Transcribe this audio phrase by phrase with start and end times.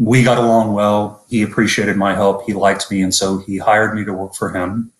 [0.00, 1.22] we got along well.
[1.28, 2.46] He appreciated my help.
[2.46, 3.02] He liked me.
[3.02, 4.90] And so he hired me to work for him.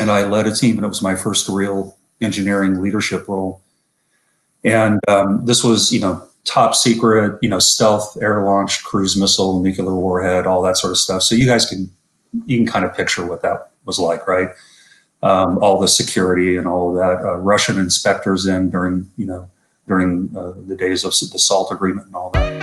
[0.00, 3.60] And I led a team, and it was my first real engineering leadership role.
[4.64, 9.62] And um, this was, you know, top secret, you know, stealth air launched cruise missile,
[9.62, 11.22] nuclear warhead, all that sort of stuff.
[11.22, 11.90] So you guys can
[12.46, 14.48] you can kind of picture what that was like, right?
[15.22, 17.24] Um, all the security and all of that.
[17.24, 19.50] Uh, Russian inspectors in during, you know,
[19.86, 22.57] during uh, the days of the SALT agreement and all that.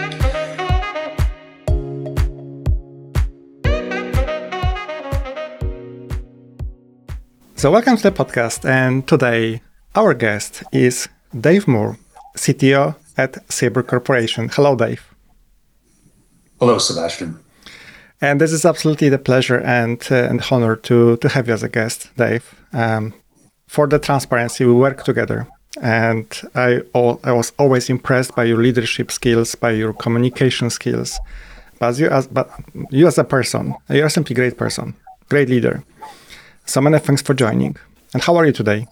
[7.65, 8.63] So, welcome to the podcast.
[8.63, 9.59] And today,
[9.95, 11.97] our guest is Dave Moore,
[12.37, 14.49] CTO at Sabre Corporation.
[14.49, 15.01] Hello, Dave.
[16.59, 17.39] Hello, Sebastian.
[18.21, 21.63] And this is absolutely the pleasure and uh, and honor to to have you as
[21.63, 22.43] a guest, Dave.
[22.71, 23.15] Um,
[23.65, 25.47] for the transparency, we work together,
[25.81, 31.19] and I all, I was always impressed by your leadership skills, by your communication skills,
[31.79, 32.47] but you as but
[32.91, 34.93] you as a person, you're simply a great person,
[35.29, 35.83] great leader.
[36.65, 37.75] So many thanks for joining.
[38.13, 38.87] And how are you today?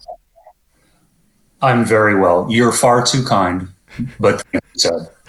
[1.61, 2.47] I'm very well.
[2.49, 3.69] You're far too kind,
[4.19, 4.43] but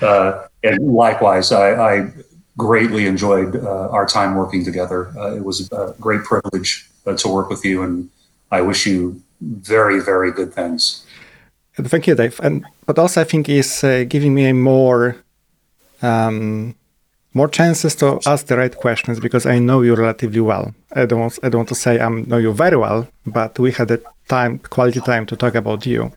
[0.03, 2.13] uh, and likewise, I, I
[2.57, 5.13] greatly enjoyed uh, our time working together.
[5.17, 8.11] Uh, it was a great privilege uh, to work with you, and
[8.51, 11.05] I wish you very, very good things.
[11.77, 12.41] Thank you, Dave.
[12.41, 15.17] And but also, I think is uh, giving me a more
[16.03, 16.75] um,
[17.35, 20.73] more chances to ask the right questions because I know you relatively well.
[20.93, 23.73] I don't want, I don't want to say I know you very well, but we
[23.73, 26.13] had a time, quality time to talk about you.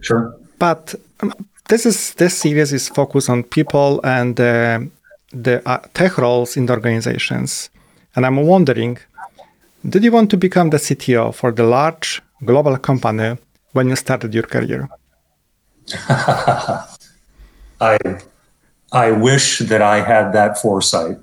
[0.00, 0.34] Sure.
[0.58, 1.32] But um,
[1.68, 4.80] this is this series is focused on people and uh,
[5.32, 7.70] the uh, tech roles in the organizations.
[8.14, 8.98] And I'm wondering,
[9.88, 13.36] did you want to become the CTO for the large global company
[13.72, 14.88] when you started your career?
[17.80, 17.98] I
[18.96, 21.18] I wish that I had that foresight,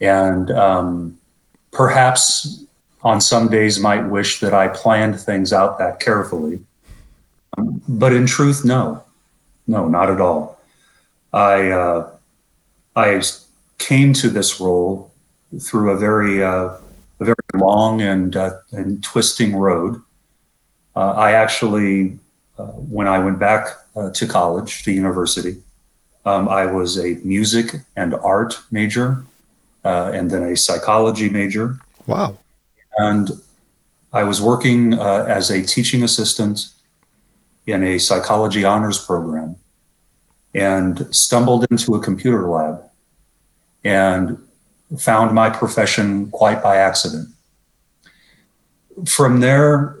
[0.00, 1.16] and um,
[1.70, 2.64] perhaps
[3.04, 6.58] on some days might wish that I planned things out that carefully.
[7.56, 9.04] Um, but in truth, no,
[9.68, 10.60] no, not at all.
[11.32, 12.10] I uh,
[12.96, 13.22] I
[13.78, 15.12] came to this role
[15.60, 16.78] through a very uh,
[17.20, 20.02] a very long and uh, and twisting road.
[20.96, 22.18] Uh, I actually,
[22.58, 22.64] uh,
[22.96, 25.62] when I went back uh, to college to university,
[26.24, 29.24] um, I was a music and art major,
[29.84, 31.78] uh, and then a psychology major.
[32.06, 32.38] Wow!
[32.98, 33.30] And
[34.12, 36.68] I was working as a teaching assistant
[37.66, 39.56] in a psychology honors program
[40.54, 42.82] and stumbled into a computer lab
[43.84, 44.38] and
[44.98, 47.28] found my profession quite by accident.
[49.06, 49.98] From there,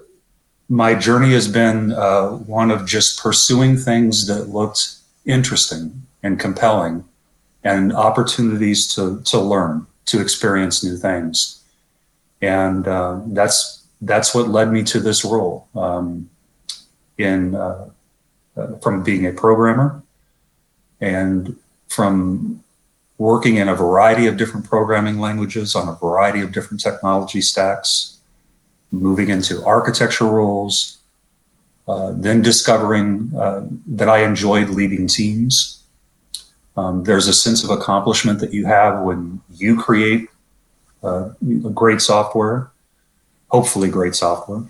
[0.68, 7.04] my journey has been uh, one of just pursuing things that looked interesting and compelling
[7.64, 11.62] and opportunities to, to learn, to experience new things.
[12.40, 16.28] And uh, that's, that's what led me to this role um,
[17.18, 17.88] in, uh,
[18.56, 20.02] uh from being a programmer
[21.00, 21.56] and
[21.88, 22.62] from
[23.18, 28.18] working in a variety of different programming languages on a variety of different technology stacks,
[28.90, 30.98] moving into architecture roles,
[31.86, 35.81] uh, then discovering uh, that I enjoyed leading teams.
[36.76, 40.28] Um, there's a sense of accomplishment that you have when you create
[41.02, 41.30] uh,
[41.74, 42.70] great software,
[43.48, 44.64] hopefully great software.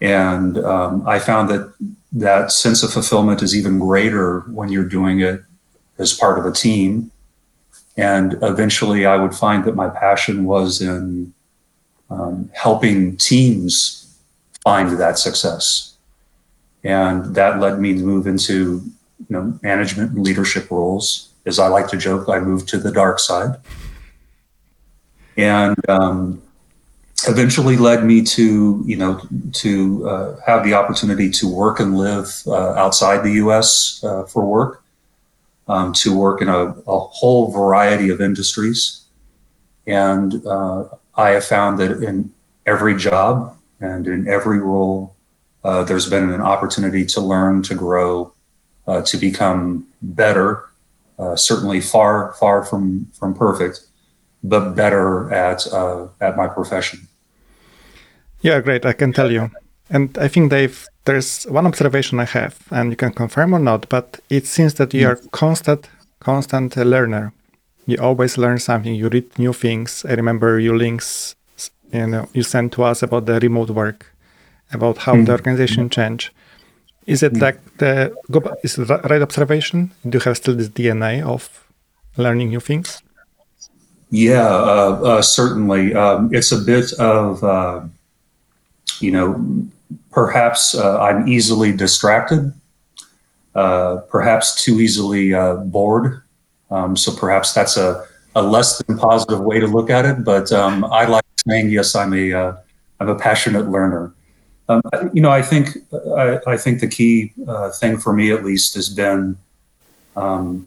[0.00, 1.74] And um, I found that
[2.12, 5.42] that sense of fulfillment is even greater when you're doing it
[5.98, 7.10] as part of a team.
[7.96, 11.32] And eventually, I would find that my passion was in
[12.10, 14.18] um, helping teams
[14.62, 15.94] find that success.
[16.84, 18.84] And that led me to move into
[19.28, 21.30] you know, management and leadership roles.
[21.46, 23.56] As I like to joke, I moved to the dark side.
[25.36, 26.42] And um,
[27.28, 29.20] eventually led me to you know
[29.52, 34.02] to uh, have the opportunity to work and live uh, outside the U.S.
[34.04, 34.82] Uh, for work,
[35.68, 39.04] um, to work in a, a, whole variety of industries,
[39.86, 40.84] and uh,
[41.16, 42.32] I have found that in
[42.66, 45.14] every job and in every role,
[45.64, 48.32] uh, there's been an opportunity to learn, to grow,
[48.86, 50.64] uh, to become better.
[51.34, 53.86] certainly, far far from from perfect
[54.48, 57.08] but better at uh, at my profession.
[58.40, 58.86] Yeah, great.
[58.86, 59.50] I can tell you,
[59.90, 63.88] and I think Dave, there's one observation I have, and you can confirm or not,
[63.88, 65.88] but it seems that you are constant,
[66.20, 67.32] constant learner.
[67.86, 68.94] You always learn something.
[68.94, 70.04] You read new things.
[70.08, 71.36] I remember your links,
[71.92, 74.06] you know, you sent to us about the remote work,
[74.72, 75.24] about how mm-hmm.
[75.24, 76.30] the organization changed.
[77.06, 77.42] Is it mm-hmm.
[77.42, 78.14] like the
[78.62, 79.92] is it right observation?
[80.08, 81.64] Do you have still this DNA of
[82.16, 83.02] learning new things?
[84.10, 85.94] Yeah, uh, uh, certainly.
[85.94, 87.82] Um, it's a bit of, uh,
[89.00, 89.68] you know,
[90.10, 92.52] perhaps uh, I'm easily distracted,
[93.54, 96.22] uh, perhaps too easily uh, bored.
[96.70, 100.24] Um, so perhaps that's a, a less than positive way to look at it.
[100.24, 102.56] But um, I like saying, yes, I'm a,
[103.00, 104.12] I'm a passionate learner.
[104.68, 104.82] Um,
[105.12, 105.76] you know, I think
[106.16, 107.32] I, I think the key
[107.80, 109.36] thing for me, at least, has been
[110.16, 110.66] um,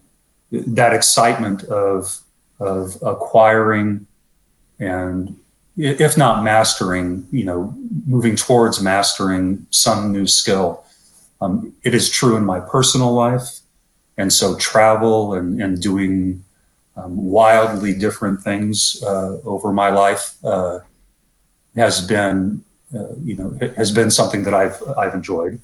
[0.52, 2.20] that excitement of
[2.60, 4.06] of acquiring
[4.80, 5.38] and
[5.78, 7.74] if not mastering, you know,
[8.06, 10.84] moving towards mastering some new skill.
[11.40, 13.60] Um, it is true in my personal life.
[14.18, 16.44] And so travel and, and doing
[16.98, 20.80] um, wildly different things uh, over my life uh,
[21.78, 22.62] has been,
[22.96, 25.60] uh, you know, has been something that I've, I've enjoyed.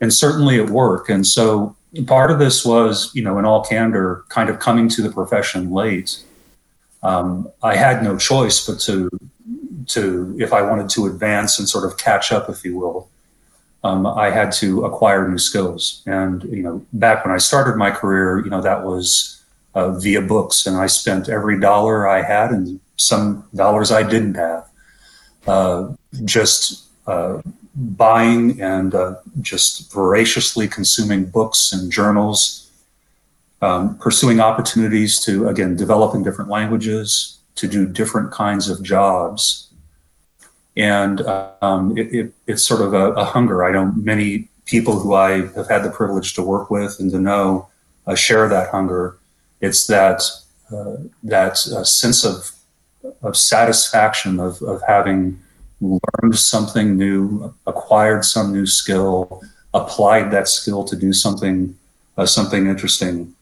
[0.00, 1.08] And certainly at work.
[1.08, 1.76] And so
[2.06, 5.70] part of this was, you know, in all candor, kind of coming to the profession
[5.70, 6.24] late
[7.02, 9.10] um, I had no choice but to
[9.88, 13.08] to if I wanted to advance and sort of catch up, if you will.
[13.84, 17.90] Um, I had to acquire new skills, and you know, back when I started my
[17.90, 19.42] career, you know, that was
[19.74, 24.34] uh, via books, and I spent every dollar I had and some dollars I didn't
[24.34, 24.68] have,
[26.24, 27.40] just uh,
[27.74, 32.62] buying and uh, just voraciously consuming books and journals
[33.62, 39.72] um, pursuing opportunities to, again, develop in different languages, to do different kinds of jobs.
[40.76, 41.20] And
[41.62, 43.64] um, it, it, it's sort of a, a, hunger.
[43.64, 47.20] I know many people who I have had the privilege to work with and to
[47.20, 47.68] know
[48.06, 49.16] uh, share that hunger.
[49.60, 50.22] It's that
[50.72, 52.50] uh, that uh, sense of
[53.22, 55.40] of satisfaction of, of having
[55.80, 59.42] learned something new, acquired some new skill,
[59.74, 61.76] applied that skill to do something
[62.18, 63.34] uh, something interesting.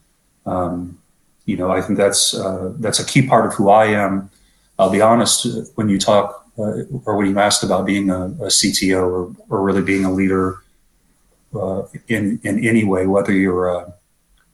[0.47, 0.99] Um,
[1.45, 4.31] you know, I think that's uh, that's a key part of who I am.
[4.79, 5.47] I'll be honest.
[5.75, 9.63] When you talk uh, or when you asked about being a, a CTO or, or
[9.63, 10.59] really being a leader
[11.55, 13.93] uh, in in any way, whether you're a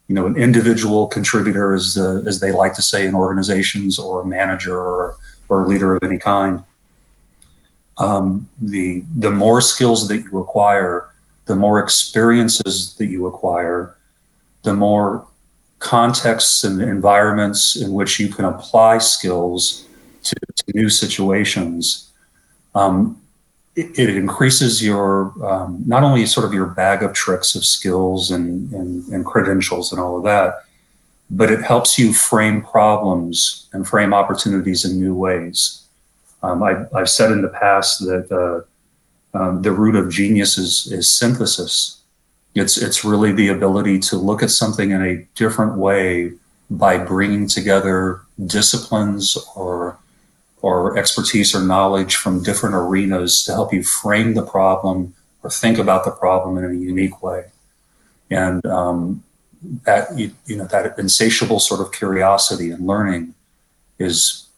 [0.08, 4.23] you know an individual contributor, as uh, as they like to say in organizations, or
[4.23, 5.17] a manager or
[5.49, 6.62] or a leader of any kind,
[7.99, 11.08] um, the the more skills that you acquire,
[11.47, 13.97] the more experiences that you acquire,
[14.62, 15.26] the more
[15.79, 19.87] contexts and environments in which you can apply skills
[20.23, 22.11] to, to new situations,
[22.75, 23.20] um,
[23.76, 28.73] it, increases your um, not only sort of your bag of tricks of skills and,
[28.73, 30.64] and, and credentials and all of that,
[31.28, 35.82] but it helps you frame problems and frame opportunities in new ways.
[36.43, 40.90] Um, I, have said in the past that uh, um, the root of genius is,
[40.90, 42.00] is synthesis.
[42.55, 46.32] It's it's really the ability to look at something in a different way
[46.70, 49.99] by bringing together disciplines or
[50.66, 55.14] or expertise or knowledge from different arenas to help you frame the problem
[55.44, 57.44] or think about the problem in a unique way.
[58.30, 59.22] And um,
[59.84, 63.34] that you, you know that insatiable sort of curiosity and learning
[64.00, 64.48] is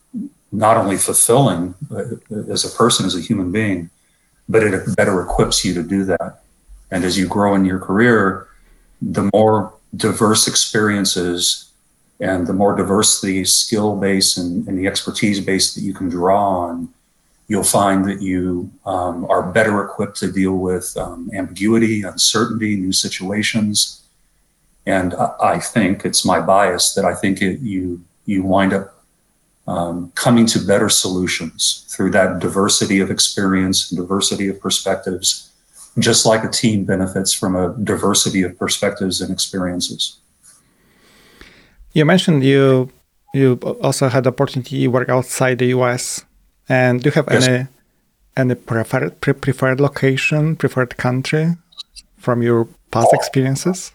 [0.51, 2.05] not only fulfilling uh,
[2.51, 3.91] as a person, as a human being,
[4.49, 6.41] but it better equips you to do that.
[6.91, 8.49] And as you grow in your career,
[9.03, 11.68] the more diverse experiences
[12.21, 16.09] and the more diverse the skill base and, and the expertise base that you can
[16.09, 16.89] draw on,
[17.47, 22.93] you'll find that you um, are better equipped to deal with um, ambiguity, uncertainty, new
[22.93, 24.03] situations.
[24.87, 28.95] And I, I, think it's my bias that I think it, you you wind up
[29.67, 35.49] um, coming to better solutions through that diversity of experience and diversity of perspectives
[35.99, 40.19] just like a team benefits from a diversity of perspectives and experiences.
[41.99, 42.93] You mentioned you
[43.35, 46.25] you also had the opportunity to work outside the US.
[46.69, 47.49] And do you have yes.
[47.49, 47.67] any
[48.37, 51.57] any preferred pre- preferred location, preferred country
[52.17, 53.91] from your past experiences?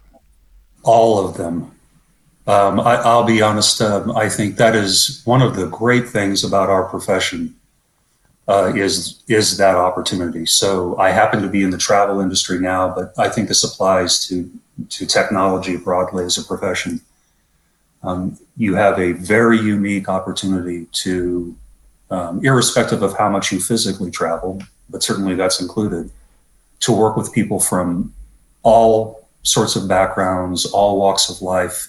[0.83, 1.71] All of them.
[2.45, 3.81] Um, I, will be honest.
[3.81, 7.55] Um, I think that is one of the great things about our profession
[8.49, 10.45] uh, is is that opportunity.
[10.45, 14.27] So I happen to be in the travel industry now, but I think this applies
[14.27, 14.51] to
[14.89, 16.99] to technology broadly as a profession.
[18.03, 21.55] Um, you have a very unique opportunity to,
[22.11, 26.09] um, irrespective of how much you physically travel, but certainly that's included,
[26.81, 28.13] to work with people from
[28.63, 31.87] all sorts of backgrounds, all walks of life,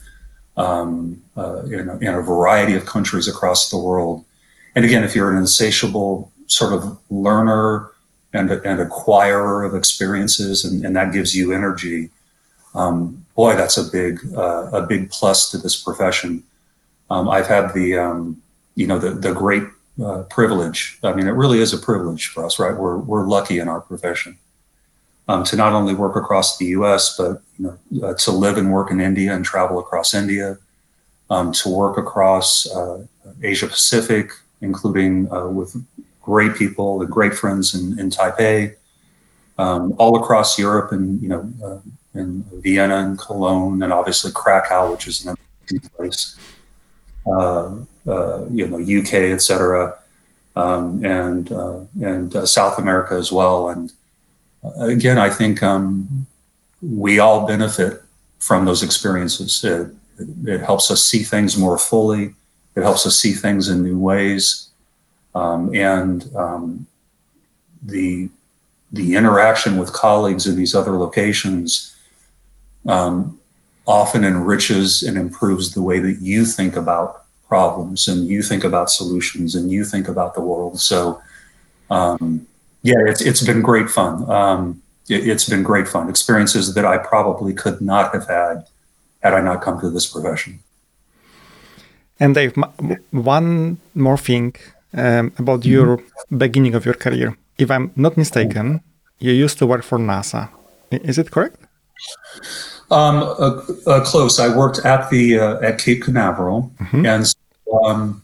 [0.56, 4.24] um, uh, in, a, in a variety of countries across the world.
[4.76, 7.90] And again, if you're an insatiable sort of learner
[8.32, 12.10] and, and acquirer of experiences, and, and that gives you energy.
[12.74, 16.42] Um, boy, that's a big uh, a big plus to this profession.
[17.10, 18.42] Um, I've had the, um,
[18.74, 19.64] you know, the, the great
[20.02, 20.98] uh, privilege.
[21.02, 22.76] I mean, it really is a privilege for us, right?
[22.76, 24.38] We're, we're lucky in our profession
[25.28, 28.72] um, to not only work across the U.S., but you know, uh, to live and
[28.72, 30.58] work in India and travel across India,
[31.30, 33.04] um, to work across uh,
[33.42, 35.76] Asia Pacific, including uh, with
[36.20, 38.74] great people and great friends in, in Taipei,
[39.58, 41.78] um, all across Europe, and you know, uh,
[42.14, 45.36] in Vienna and Cologne, and obviously Krakow, which is an
[45.68, 46.36] amazing place.
[47.26, 49.98] Uh, uh, you know, UK, etc.,
[50.56, 51.50] um, and
[52.02, 53.92] and South America as well, and
[54.78, 56.26] again, I think um,
[56.82, 58.02] we all benefit
[58.38, 59.62] from those experiences.
[59.64, 62.34] It, it, it, helps us see things more fully.
[62.76, 64.68] It helps us see things in new ways,
[65.34, 66.86] um, and um,
[67.82, 68.28] the
[68.92, 71.93] the interaction with colleagues in these other locations
[72.86, 73.38] um,
[73.86, 78.90] often enriches and improves the way that you think about problems and you think about
[78.90, 80.80] solutions and you think about the world.
[80.80, 81.20] So
[81.90, 82.46] um,
[82.82, 84.28] yeah, it's it's been great fun.
[84.30, 86.08] Um, it, has been great fun.
[86.08, 88.66] Experiences that I probably could not have had
[89.22, 90.60] had I not come to this profession.
[92.20, 92.54] And Dave,
[93.10, 94.54] one more thing
[94.94, 95.70] um, about mm-hmm.
[95.70, 96.00] your
[96.44, 97.36] beginning of your career.
[97.58, 98.80] If I'm not mistaken,
[99.18, 100.48] you used to work for NASA.
[100.90, 101.58] Is it correct?
[102.90, 104.38] Um, uh, uh, close.
[104.38, 107.06] I worked at the uh, at Cape Canaveral, mm-hmm.
[107.06, 107.34] and
[107.82, 108.22] um,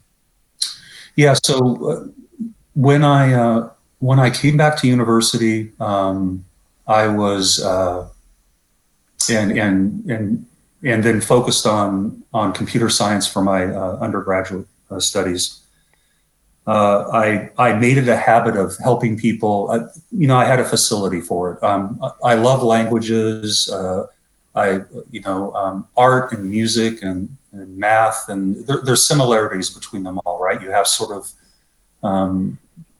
[1.16, 1.34] yeah.
[1.42, 2.06] So uh,
[2.74, 6.44] when I uh, when I came back to university, um,
[6.86, 8.08] I was uh,
[9.30, 10.46] and and and
[10.82, 15.60] and then focused on on computer science for my uh, undergraduate uh, studies.
[16.66, 19.70] Uh, I I made it a habit of helping people.
[19.70, 21.62] Uh, you know, I had a facility for it.
[21.62, 23.68] Um, I love languages.
[23.68, 24.06] Uh,
[24.54, 30.02] I you know um, art and music and, and math and there, there's similarities between
[30.02, 30.60] them all, right?
[30.60, 31.32] You have sort of
[32.02, 32.58] um,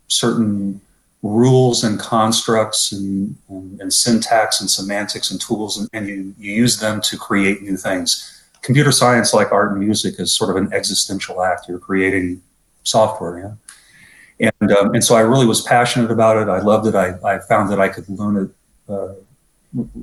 [0.09, 0.81] certain
[1.23, 6.53] rules and constructs and, and, and, syntax and semantics and tools, and, and you, you
[6.53, 8.43] use them to create new things.
[8.63, 11.69] Computer science, like art and music, is sort of an existential act.
[11.69, 12.43] You're creating
[12.85, 14.51] software, yeah.
[14.61, 16.49] And um, and so I really was passionate about it.
[16.49, 16.95] I loved it.
[16.95, 19.15] I, I found that I could learn it uh,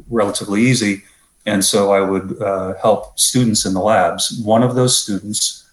[0.09, 1.03] relatively easy,
[1.47, 4.39] and so I would uh, help students in the labs.
[4.43, 5.65] One of those students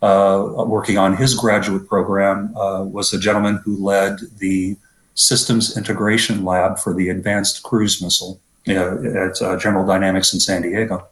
[0.00, 4.76] uh, working on his graduate program uh, was a gentleman who led the
[5.14, 11.04] systems integration lab for the advanced cruise missile at uh, General Dynamics in San Diego.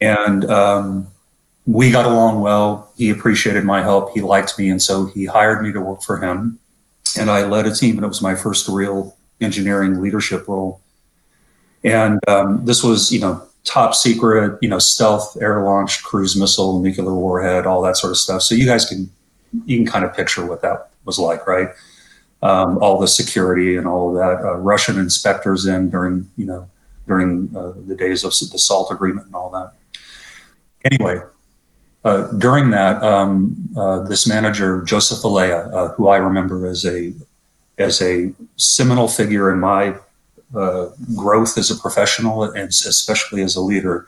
[0.00, 1.08] And um,
[1.66, 2.90] we got along well.
[2.96, 4.14] He appreciated my help.
[4.14, 4.70] He liked me.
[4.70, 6.58] And so he hired me to work for him.
[7.18, 10.80] And I led a team, and it was my first real engineering leadership role.
[11.84, 16.80] And um, this was, you know, top secret, you know, stealth air launched cruise missile,
[16.80, 18.42] nuclear warhead, all that sort of stuff.
[18.42, 19.10] So you guys can
[19.64, 21.68] you can kind of picture what that was like, right?
[22.42, 24.44] Um, all the security and all of that.
[24.44, 26.68] Uh, Russian inspectors in during you know
[27.06, 29.72] during uh, the days of the SALT agreement and all that.
[30.84, 31.20] Anyway,
[32.04, 37.12] uh, during that, um, uh, this manager Joseph Alea, uh, who I remember as a
[37.78, 39.96] as a seminal figure in my
[40.54, 44.06] uh, growth as a professional and especially as a leader,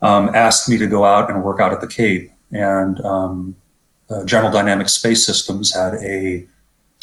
[0.00, 2.30] um, asked me to go out and work out at the Cape.
[2.50, 3.56] And um,
[4.10, 6.46] uh, General Dynamics Space Systems had a,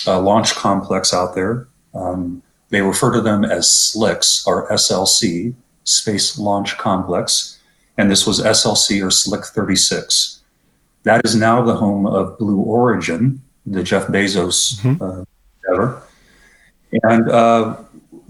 [0.05, 1.67] a launch complex out there.
[1.93, 7.59] Um, they refer to them as SLICs or SLC, Space Launch Complex.
[7.97, 10.41] And this was SLC or SLIC 36.
[11.03, 15.01] That is now the home of Blue Origin, the Jeff Bezos mm-hmm.
[15.03, 15.23] uh,
[15.73, 16.03] ever.
[17.03, 17.77] And uh,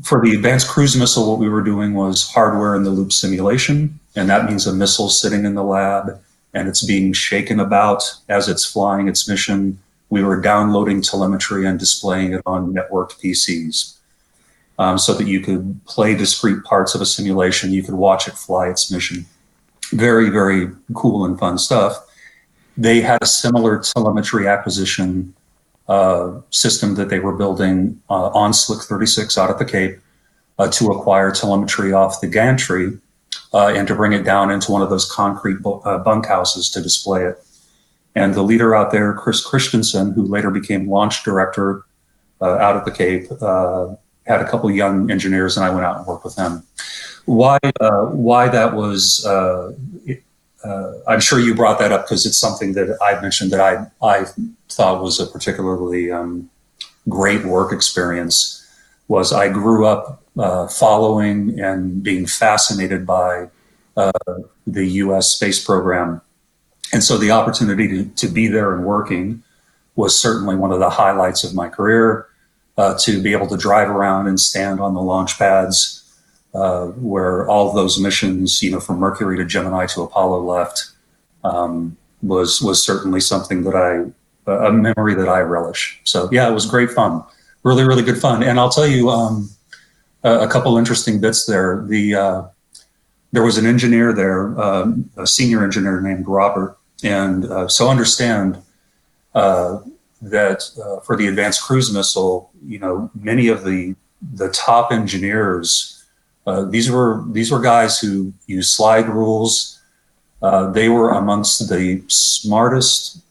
[0.03, 3.99] for the advanced cruise missile, what we were doing was hardware in the loop simulation.
[4.15, 6.21] And that means a missile sitting in the lab
[6.53, 9.79] and it's being shaken about as it's flying its mission.
[10.09, 13.97] We were downloading telemetry and displaying it on networked PCs
[14.79, 17.71] um, so that you could play discrete parts of a simulation.
[17.71, 19.25] You could watch it fly its mission.
[19.91, 22.05] Very, very cool and fun stuff.
[22.77, 25.35] They had a similar telemetry acquisition
[25.89, 29.97] uh, system that they were building uh, on SLIC 36 out at the Cape
[30.59, 32.95] uh, to acquire telemetry off the gantry
[33.55, 37.25] uh, and to bring it down into one of those concrete bu- bunkhouses to display
[37.25, 37.43] it.
[38.13, 41.83] And the leader out there, Chris Christensen, who later became launch director
[42.39, 43.27] out at the Cape,
[44.25, 46.63] had a couple young engineers, and I went out and worked with them.
[47.25, 47.57] Why?
[47.79, 49.25] why that was?
[50.63, 54.05] Uh, I'm sure you brought that up because it's something that I've mentioned that I
[54.05, 54.25] I
[54.69, 56.49] thought was a particularly um,
[57.07, 58.55] great work experience.
[59.07, 63.49] Was I grew up uh, following and being fascinated by
[63.97, 64.11] uh,
[64.67, 65.31] the U.S.
[65.31, 66.21] space program,
[66.93, 69.43] and so the opportunity to, to be there and working
[69.95, 72.25] was certainly one of the highlights of my career.
[72.77, 75.98] Uh, to be able to drive around and stand on the launch pads
[76.53, 80.91] uh, where all those missions, you know, from Mercury to Gemini to Apollo left,
[81.43, 84.11] um, was was certainly something that I
[84.51, 86.01] a memory that I relish.
[86.03, 87.23] So yeah, it was great fun,
[87.63, 88.43] really really good fun.
[88.43, 89.49] And I'll tell you um,
[90.23, 91.83] a, a, couple interesting bits there.
[91.87, 92.43] The uh,
[93.31, 98.57] there was an engineer there, um, a senior engineer named Robert, and uh, so understand
[99.35, 99.79] uh,
[100.21, 103.95] that uh, for the advanced cruise missile, you know, many of the
[104.33, 105.98] the top engineers,
[106.49, 109.79] uh, these were these were guys who used slide rules.
[110.41, 113.21] Uh, they were amongst the smartest,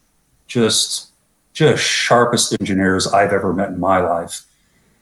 [0.47, 1.11] just
[1.51, 4.43] just sharpest engineers I've ever met in my life,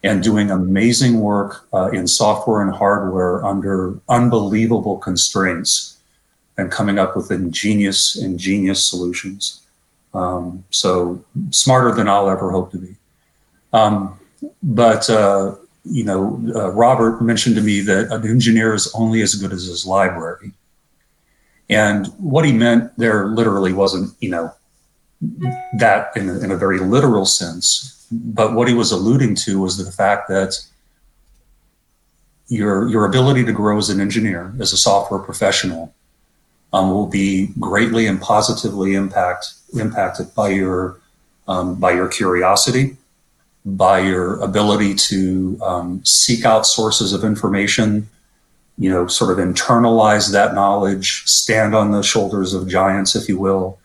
[0.04, 6.00] and doing amazing work uh, in software and hardware under unbelievable constraints,
[6.58, 9.62] and coming up with ingenious ingenious solutions.
[10.16, 12.96] Um, so smarter than I'll ever hope to be.
[13.74, 14.20] Um,
[14.64, 15.56] but uh,
[15.90, 19.66] you know, uh, Robert mentioned to me that an engineer is only as good as
[19.66, 20.52] his library,
[21.70, 24.54] and what he meant there literally wasn't you know
[25.80, 29.84] that in a, in a very literal sense, but what he was alluding to was
[29.84, 30.60] the fact that
[32.48, 35.94] your your ability to grow as an engineer, as a software professional,
[36.74, 41.00] um, will be greatly and positively impact impacted by your
[41.48, 42.98] um, by your curiosity,
[43.76, 48.08] by your ability to um, seek out sources of information,
[48.78, 53.38] you know, sort of internalize that knowledge, stand on the shoulders of giants, if you
[53.38, 53.78] will,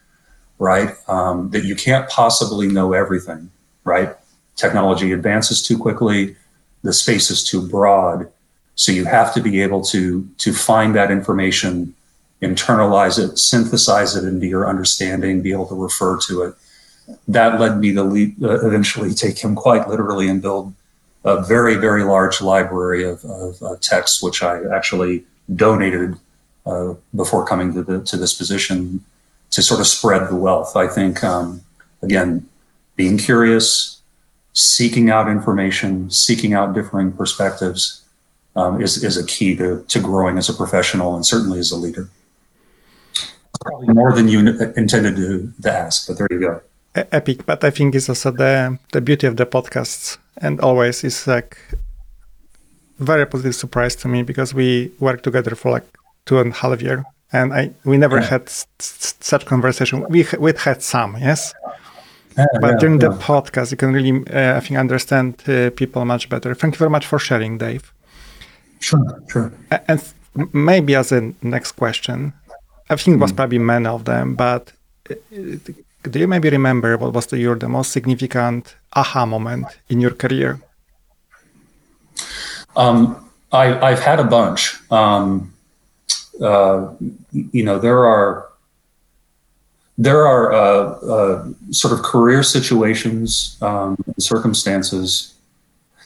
[0.58, 0.94] right?
[1.08, 3.50] Um, that you can't possibly know everything,
[3.84, 4.14] right?
[4.54, 6.36] Technology advances too quickly,
[6.82, 8.30] the space is too broad,
[8.74, 11.94] so you have to be able to to find that information
[12.42, 16.54] internalize it, synthesize it into your understanding, be able to refer to it.
[17.28, 20.74] That led me to lead, uh, eventually take him quite literally and build
[21.24, 26.16] a very, very large library of, of uh, texts, which I actually donated
[26.66, 29.04] uh, before coming to, the, to this position
[29.50, 30.76] to sort of spread the wealth.
[30.76, 31.62] I think, um,
[32.02, 32.48] again,
[32.96, 34.00] being curious,
[34.52, 38.02] seeking out information, seeking out differing perspectives
[38.56, 41.76] um, is, is a key to, to growing as a professional and certainly as a
[41.76, 42.08] leader
[43.62, 44.40] probably more than you
[44.76, 46.60] intended to, to ask, but there you go.
[46.94, 51.26] Epic, but I think it's also the the beauty of the podcasts, and always is
[51.26, 51.56] like
[52.98, 55.86] very positive surprise to me because we worked together for like
[56.26, 58.26] two and a half year, and I we never yeah.
[58.26, 60.04] had such conversation.
[60.10, 61.54] We we had some, yes.
[62.36, 66.04] Yeah, but yeah, during the podcast, you can really, uh, I think, understand uh, people
[66.04, 66.54] much better.
[66.54, 67.92] Thank you very much for sharing, Dave.
[68.80, 69.52] Sure, sure.
[69.86, 70.02] And
[70.52, 72.32] maybe as a next question,
[72.88, 73.36] I think it was hmm.
[73.36, 74.72] probably many of them, but
[75.10, 75.14] uh,
[76.10, 80.10] do you maybe remember what was the, your the most significant aha moment in your
[80.10, 80.60] career?
[82.76, 84.78] Um, I, have had a bunch.
[84.90, 85.52] Um,
[86.42, 86.94] uh,
[87.32, 88.48] you know, there are
[89.98, 90.84] there are uh,
[91.14, 95.34] uh, sort of career situations, um, circumstances.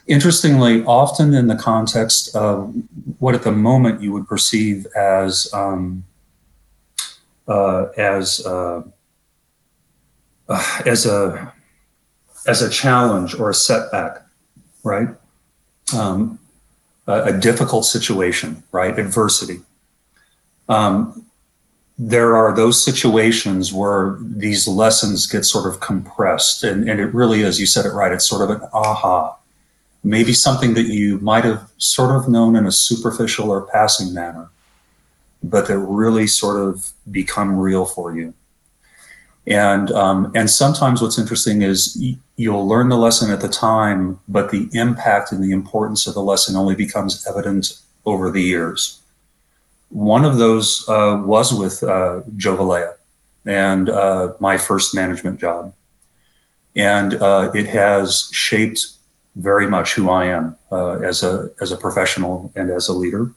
[0.09, 2.75] Interestingly, often in the context of
[3.19, 6.05] what at the moment you would perceive as um,
[7.49, 8.45] uh, as
[10.49, 11.53] uh, as a
[12.47, 14.25] as a challenge or a setback,
[14.85, 15.09] right?
[15.95, 16.39] Um,
[17.07, 18.97] a, a, difficult situation, right?
[18.99, 19.61] Adversity.
[20.69, 21.27] Um,
[21.99, 27.43] there are those situations where these lessons get sort of compressed, and, and it really
[27.43, 27.59] is.
[27.59, 28.13] You said it right.
[28.13, 29.37] It's sort of an aha.
[30.05, 34.51] Maybe something that you might have sort of known in a superficial or passing manner
[35.43, 38.35] but that really sort of become real for you.
[39.47, 41.97] And um, and sometimes what's interesting is
[42.37, 46.23] you'll learn the lesson at the time, but the impact and the importance of the
[46.23, 49.01] lesson only becomes evident over the years.
[49.91, 52.95] One of those uh, was with uh, Joe Valea
[53.45, 55.73] and uh, my first management job,
[56.75, 58.89] and uh, it has shaped
[59.37, 63.31] very much who I am uh, as a as a professional and as a leader.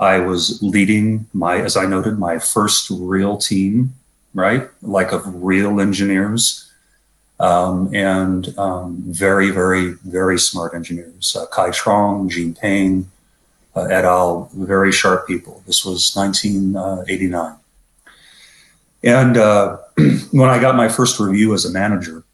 [0.00, 3.94] I was leading my, as I noted, my first real team,
[4.34, 4.68] right?
[4.82, 6.68] Like of real engineers
[7.40, 11.36] um, and um, very, very, very smart engineers.
[11.36, 13.10] Uh, Kai Trong, Gene Payne,
[13.76, 15.62] uh, et al., very sharp people.
[15.66, 17.56] This was 1989.
[19.04, 19.76] And uh,
[20.32, 22.24] when I got my first review as a manager,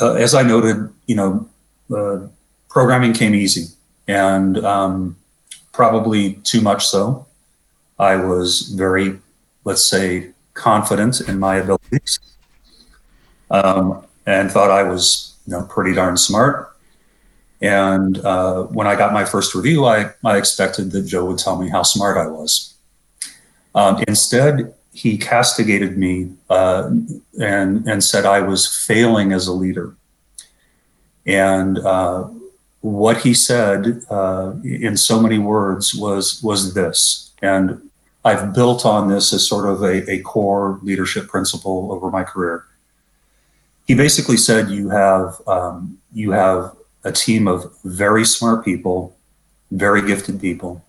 [0.00, 1.48] uh, as I noted, you know,
[1.94, 2.26] uh,
[2.68, 3.66] programming came easy.
[4.08, 5.16] And um,
[5.72, 7.26] probably too much so.
[7.98, 9.18] I was very,
[9.64, 12.20] let's say, confident in my abilities,
[13.50, 16.76] um, and thought I was, you know, pretty darn smart.
[17.60, 21.60] And uh, when I got my first review, I, I expected that Joe would tell
[21.60, 22.74] me how smart I was.
[23.74, 26.90] Um, instead, he castigated me uh,
[27.40, 29.94] and and said I was failing as a leader.
[31.26, 32.28] And uh,
[32.80, 37.87] what he said uh, in so many words was was this, and
[38.28, 42.64] I've built on this as sort of a, a core leadership principle over my career.
[43.86, 49.16] He basically said you have um, you have a team of very smart people,
[49.70, 50.84] very gifted people,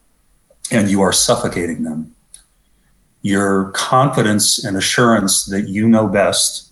[0.71, 2.13] and you are suffocating them
[3.21, 6.71] your confidence and assurance that you know best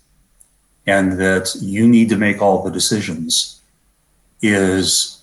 [0.86, 3.60] and that you need to make all the decisions
[4.40, 5.22] is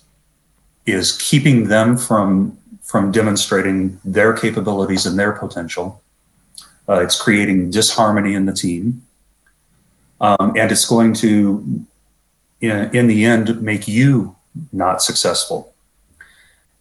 [0.86, 2.56] is keeping them from
[2.86, 6.00] from demonstrating their capabilities and their potential.
[6.88, 9.02] Uh, it's creating disharmony in the team.
[10.20, 11.84] Um, and it's going to
[12.60, 14.36] in, in the end make you
[14.72, 15.74] not successful.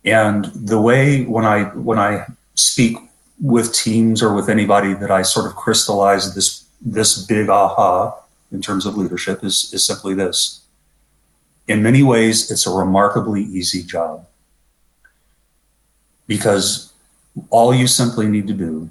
[0.05, 2.97] And the way when i when i speak
[3.41, 8.15] with teams or with anybody that I sort of crystallize this this big aha
[8.51, 10.61] in terms of leadership is is simply this.
[11.67, 14.25] In many ways, it's a remarkably easy job
[16.27, 16.93] because
[17.49, 18.89] all you simply need to do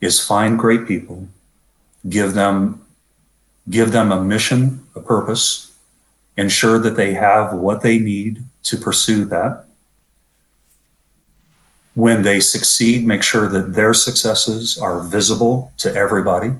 [0.00, 1.28] is find great people,
[2.08, 2.80] give them
[3.70, 5.72] give them a mission, a purpose,
[6.36, 9.64] ensure that they have what they need to pursue that
[11.94, 16.52] when they succeed, make sure that their successes are visible to everybody.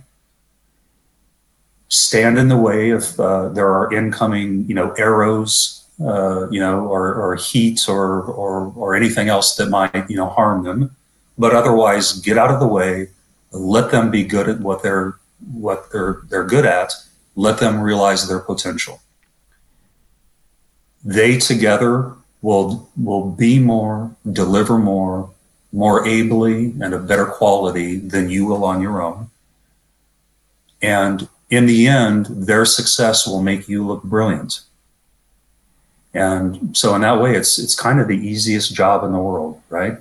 [1.89, 6.87] Stand in the way if uh, there are incoming, you know, arrows, uh, you know,
[6.87, 10.95] or, or heat or, or or anything else that might, you know, harm them.
[11.39, 13.09] But otherwise, get out of the way.
[13.53, 15.15] Let them be good at what they're
[15.53, 16.93] what they're they're good at.
[17.37, 19.01] Let them realize their potential.
[21.05, 25.31] They together will will be more, deliver more,
[25.73, 29.31] more ably and of better quality than you will on your own.
[30.83, 34.61] And in the end, their success will make you look brilliant.
[36.15, 39.61] And so in that way, it's it's kind of the easiest job in the world,
[39.69, 39.99] right?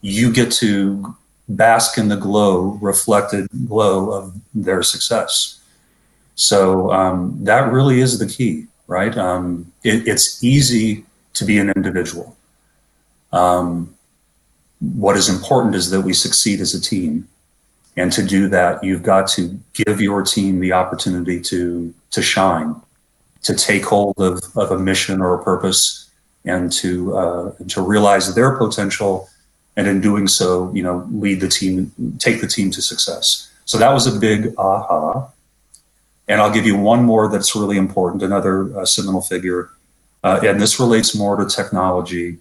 [0.00, 1.14] You get to
[1.48, 5.60] bask in the glow, reflected glow of their success.
[6.34, 9.16] So um, that really is the key, right?
[9.18, 12.36] Um, it, it's easy to be an individual.
[13.32, 13.94] Um,
[14.80, 17.28] what is important is that we succeed as a team.
[17.96, 22.74] And to do that, you've got to give your team the opportunity to to shine,
[23.42, 26.10] to take hold of, of a mission or a purpose,
[26.44, 29.28] and to uh, to realize their potential,
[29.76, 33.50] and in doing so, you know, lead the team, take the team to success.
[33.64, 35.28] So that was a big aha.
[36.28, 39.70] And I'll give you one more that's really important, another uh, seminal figure,
[40.22, 42.38] uh, and this relates more to technology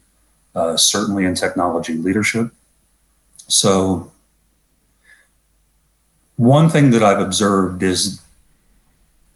[0.56, 2.52] uh, certainly in technology leadership.
[3.48, 4.12] So,
[6.36, 8.22] one thing that I've observed is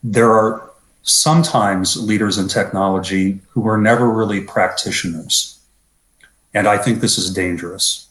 [0.03, 0.69] there are
[1.03, 5.59] sometimes leaders in technology who are never really practitioners.
[6.53, 8.07] And I think this is dangerous.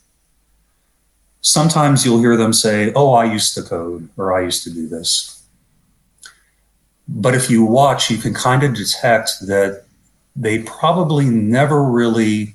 [1.40, 4.87] Sometimes you'll hear them say, Oh, I used to code, or I used to do
[4.87, 5.42] this.
[7.09, 9.85] But if you watch, you can kind of detect that
[10.37, 12.55] they probably never really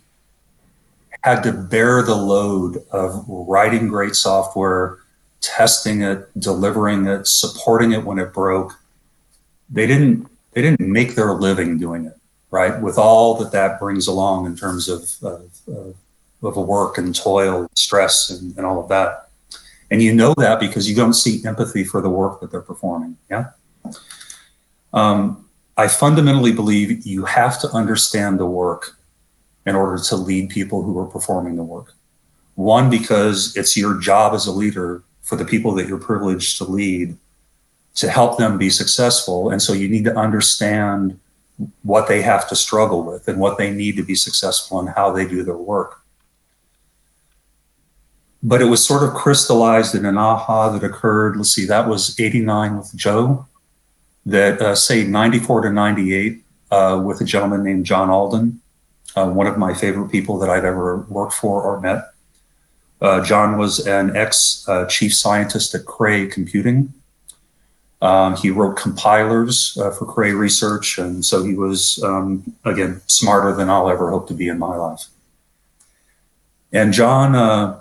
[1.22, 5.00] had to bear the load of writing great software,
[5.42, 8.80] testing it, delivering it, supporting it when it broke.
[9.70, 10.27] They didn't
[10.58, 12.18] they didn't make their living doing it,
[12.50, 12.82] right?
[12.82, 15.96] With all that that brings along in terms of of, of,
[16.42, 19.30] of work and toil, and stress, and, and all of that.
[19.92, 23.18] And you know that because you don't see empathy for the work that they're performing.
[23.30, 23.52] Yeah.
[24.94, 28.98] Um, I fundamentally believe you have to understand the work
[29.68, 31.94] in order to lead people who are performing the work.
[32.56, 36.64] One, because it's your job as a leader for the people that you're privileged to
[36.64, 37.16] lead
[37.98, 39.50] to help them be successful.
[39.50, 41.20] And so you need to understand
[41.84, 45.12] what they have to struggle with and what they need to be successful and how
[45.12, 46.02] they do their work.
[48.44, 51.38] But it was sort of crystallized in an aha that occurred.
[51.38, 53.48] Let's see, that was 89 with Joe,
[54.26, 58.62] that uh, say 94 to 98 uh, with a gentleman named John Alden
[59.18, 62.12] uh, one of my favorite people that I've ever worked for or met.
[63.02, 66.94] Uh, John was an ex uh, chief scientist at Cray Computing.
[68.02, 73.56] Um, he wrote compilers uh, for Cray Research, and so he was, um, again, smarter
[73.56, 75.06] than I'll ever hope to be in my life.
[76.72, 77.80] And John, uh,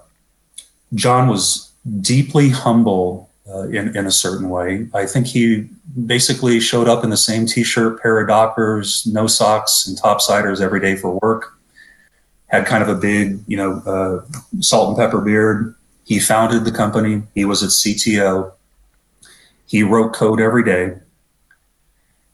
[0.94, 4.88] John was deeply humble uh, in in a certain way.
[4.94, 5.68] I think he
[6.06, 10.80] basically showed up in the same T-shirt, pair of Dockers, no socks, and topsiders every
[10.80, 11.58] day for work.
[12.46, 15.74] Had kind of a big, you know, uh, salt and pepper beard.
[16.04, 17.22] He founded the company.
[17.34, 18.52] He was its CTO.
[19.66, 20.94] He wrote code every day,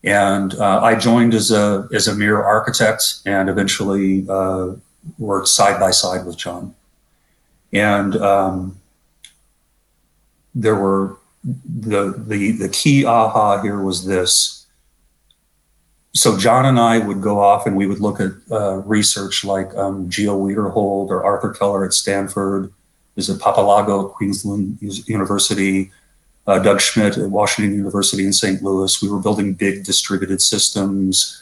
[0.04, 4.72] and uh, I joined as a as a mere architect, and eventually uh,
[5.18, 6.74] worked side by side with John.
[7.72, 8.80] And um,
[10.54, 14.66] there were the the the key aha here was this.
[16.14, 19.74] So John and I would go off and we would look at uh, research like
[19.74, 22.70] um, Gio Wiederhold or Arthur Keller at Stanford,
[23.16, 25.90] is it Papazoglou at Queensland University,
[26.46, 28.62] Doug Schmidt at Washington University in St.
[28.62, 29.00] Louis.
[29.00, 31.40] We were building big distributed systems,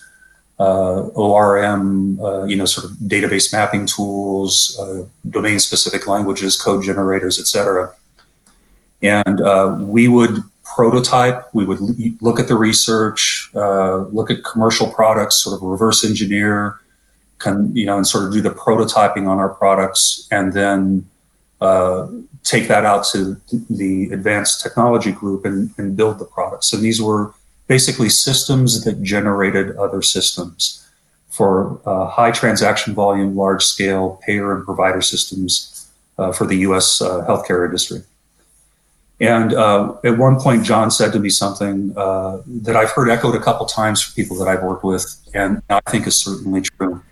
[0.58, 7.40] uh, ORM, uh, you know, sort of database mapping tools, uh, domain-specific languages, code generators,
[7.40, 7.94] et cetera.
[9.00, 11.80] And uh, we would prototype, we would
[12.20, 16.78] look at the research, uh, look at commercial products, sort of reverse engineer,
[17.38, 21.08] can, you know, and sort of do the prototyping on our products, and then
[21.60, 22.06] uh,
[22.42, 23.36] take that out to
[23.68, 26.72] the advanced technology group and, and build the products.
[26.72, 27.34] And these were
[27.66, 30.86] basically systems that generated other systems
[31.28, 37.00] for uh, high transaction volume, large scale payer and provider systems uh, for the US
[37.00, 38.02] uh, healthcare industry.
[39.20, 43.34] And uh, at one point, John said to me something uh, that I've heard echoed
[43.34, 47.02] a couple times from people that I've worked with, and I think is certainly true.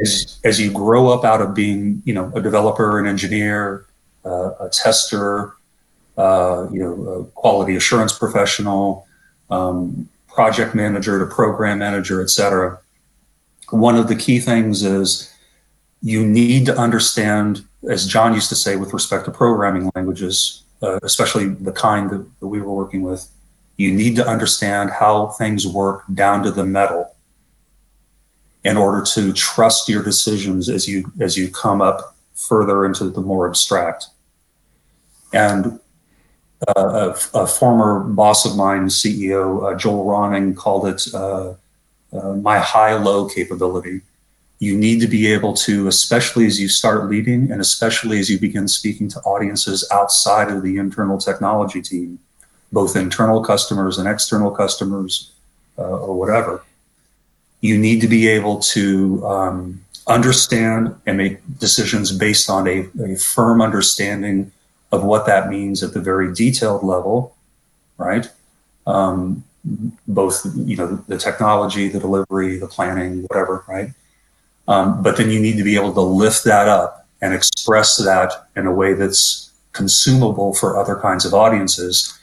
[0.00, 3.86] As, as you grow up out of being, you know, a developer, an engineer,
[4.24, 5.54] a tester,
[6.16, 9.06] uh, you know, a quality assurance professional,
[9.50, 12.78] um, project manager to program manager, et cetera.
[13.70, 15.32] One of the key things is
[16.02, 20.98] you need to understand, as John used to say with respect to programming languages, uh,
[21.02, 23.28] especially the kind that, that we were working with,
[23.76, 27.14] you need to understand how things work down to the metal
[28.64, 32.14] in order to trust your decisions as you as you come up
[32.48, 34.06] further into the more abstract.
[35.32, 35.78] And
[36.76, 41.54] uh, a, a, former boss of mine, CEO uh, Joel Ronning, called it uh,
[42.12, 44.02] uh, my high-low capability
[44.60, 48.38] you need to be able to, especially as you start leading and especially as you
[48.38, 52.18] begin speaking to audiences outside of the internal technology team,
[52.70, 55.32] both internal customers and external customers
[55.78, 56.62] uh, or whatever,
[57.62, 63.16] you need to be able to um, understand and make decisions based on a, a
[63.16, 64.52] firm understanding
[64.92, 67.36] of what that means at the very detailed level,
[67.96, 68.28] right?
[68.86, 69.44] Um,
[70.08, 73.90] both, you know, the technology, the delivery, the planning, whatever, right?
[74.66, 78.48] Um, but then you need to be able to lift that up and express that
[78.56, 82.18] in a way that's consumable for other kinds of audiences.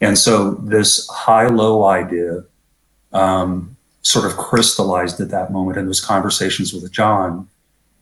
[0.00, 2.44] And so this high low idea
[3.12, 7.48] um, sort of crystallized at that moment in those conversations with John.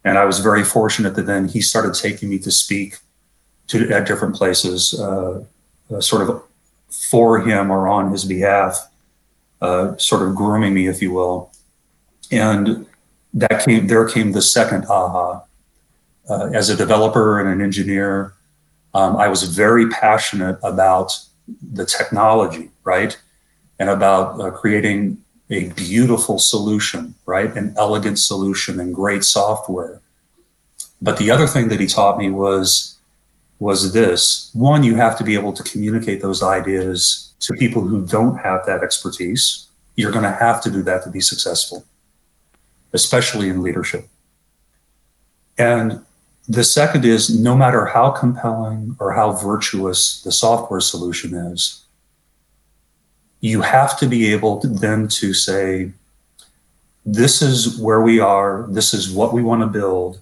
[0.05, 2.99] And I was very fortunate that then he started taking me to speak
[3.69, 5.43] to at different places, uh,
[5.91, 6.43] uh, sort of
[6.89, 8.89] for him or on his behalf,
[9.61, 11.51] uh, sort of grooming me, if you will.
[12.31, 12.87] And
[13.35, 15.43] that came there came the second aha.
[16.29, 18.35] Uh, as a developer and an engineer,
[18.95, 21.19] um, I was very passionate about
[21.73, 23.17] the technology, right,
[23.79, 30.01] and about uh, creating a beautiful solution, right, an elegant solution and great software.
[31.01, 32.97] But the other thing that he taught me was
[33.59, 38.07] was this: one, you have to be able to communicate those ideas to people who
[38.07, 39.69] don't have that expertise.
[39.95, 41.87] You're going to have to do that to be successful
[42.97, 44.09] especially in leadership.
[45.59, 46.05] And
[46.49, 51.85] the second is no matter how compelling or how virtuous the software solution is,
[53.40, 55.92] you have to be able to then to say,
[57.05, 60.18] this is where we are, this is what we want to build,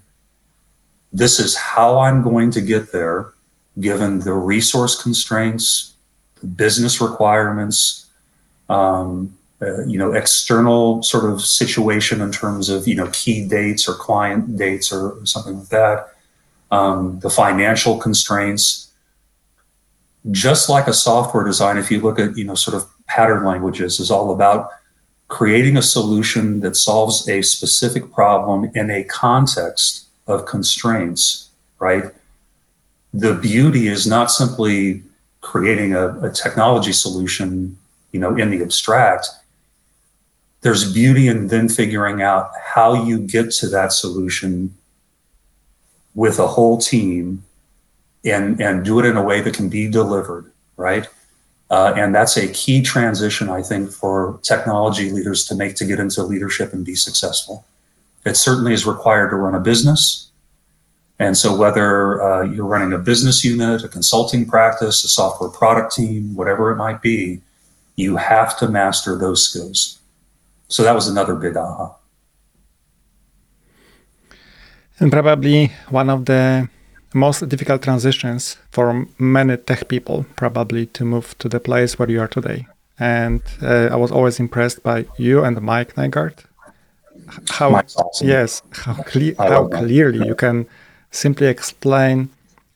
[1.12, 3.32] this is how I'm going to get there,
[3.80, 5.94] given the resource constraints,
[6.40, 8.06] the business requirements,
[8.68, 13.88] um, uh, you know external sort of situation in terms of you know key dates
[13.88, 16.14] or client dates or something like that
[16.70, 18.90] um, the financial constraints.
[20.30, 24.00] Just like a software design if you look at you know sort of pattern languages
[24.00, 24.70] is all about
[25.28, 32.04] creating a solution that solves a specific problem in a context of constraints right
[33.12, 35.02] the beauty is not simply
[35.40, 37.76] creating a, a technology solution
[38.12, 39.28] you know in the abstract
[40.62, 44.74] there's beauty in then figuring out how you get to that solution
[46.14, 47.44] with a whole team
[48.24, 51.06] and and do it in a way that can be delivered, right?
[51.70, 55.98] Uh, and that's a key transition, I think, for technology leaders to make to get
[55.98, 57.64] into leadership and be successful.
[58.24, 60.30] It certainly is required to run a business.
[61.18, 65.94] And so, whether uh, you're running a business unit, a consulting practice, a software product
[65.94, 67.40] team, whatever it might be,
[67.96, 69.98] you have to master those skills.
[70.68, 71.94] So, that was another big aha.
[74.98, 76.68] And probably one of the
[77.14, 82.20] most difficult transitions for many tech people, probably to move to the place where you
[82.20, 82.66] are today.
[82.98, 86.44] And uh, I was always impressed by you and Mike Nygard.
[87.48, 88.28] How awesome.
[88.28, 90.66] yes, how, cle- how clearly you can
[91.10, 92.28] simply explain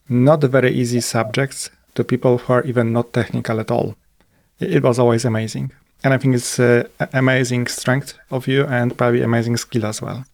[0.09, 3.97] not very easy subjects to people who are even not technical at all.
[4.61, 5.73] It was always amazing.
[6.05, 10.25] And I think it's uh, amazing strength of you and probably amazing skill as well.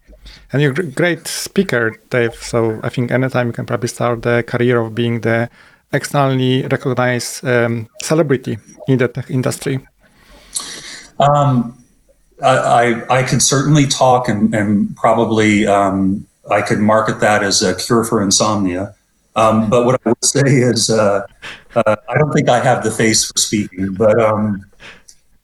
[0.52, 2.34] And you're a great speaker, Dave.
[2.34, 5.48] So I think anytime you can probably start the career of being the
[5.92, 8.58] externally recognized um, celebrity
[8.88, 9.80] in the tech industry.
[11.18, 11.78] Um,
[12.42, 17.62] I, I, I could certainly talk and, and probably um, I could market that as
[17.62, 18.94] a cure for insomnia.
[19.36, 21.26] Um, but what I would say is, uh,
[21.74, 24.64] uh, I don't think I have the face for speaking, but um,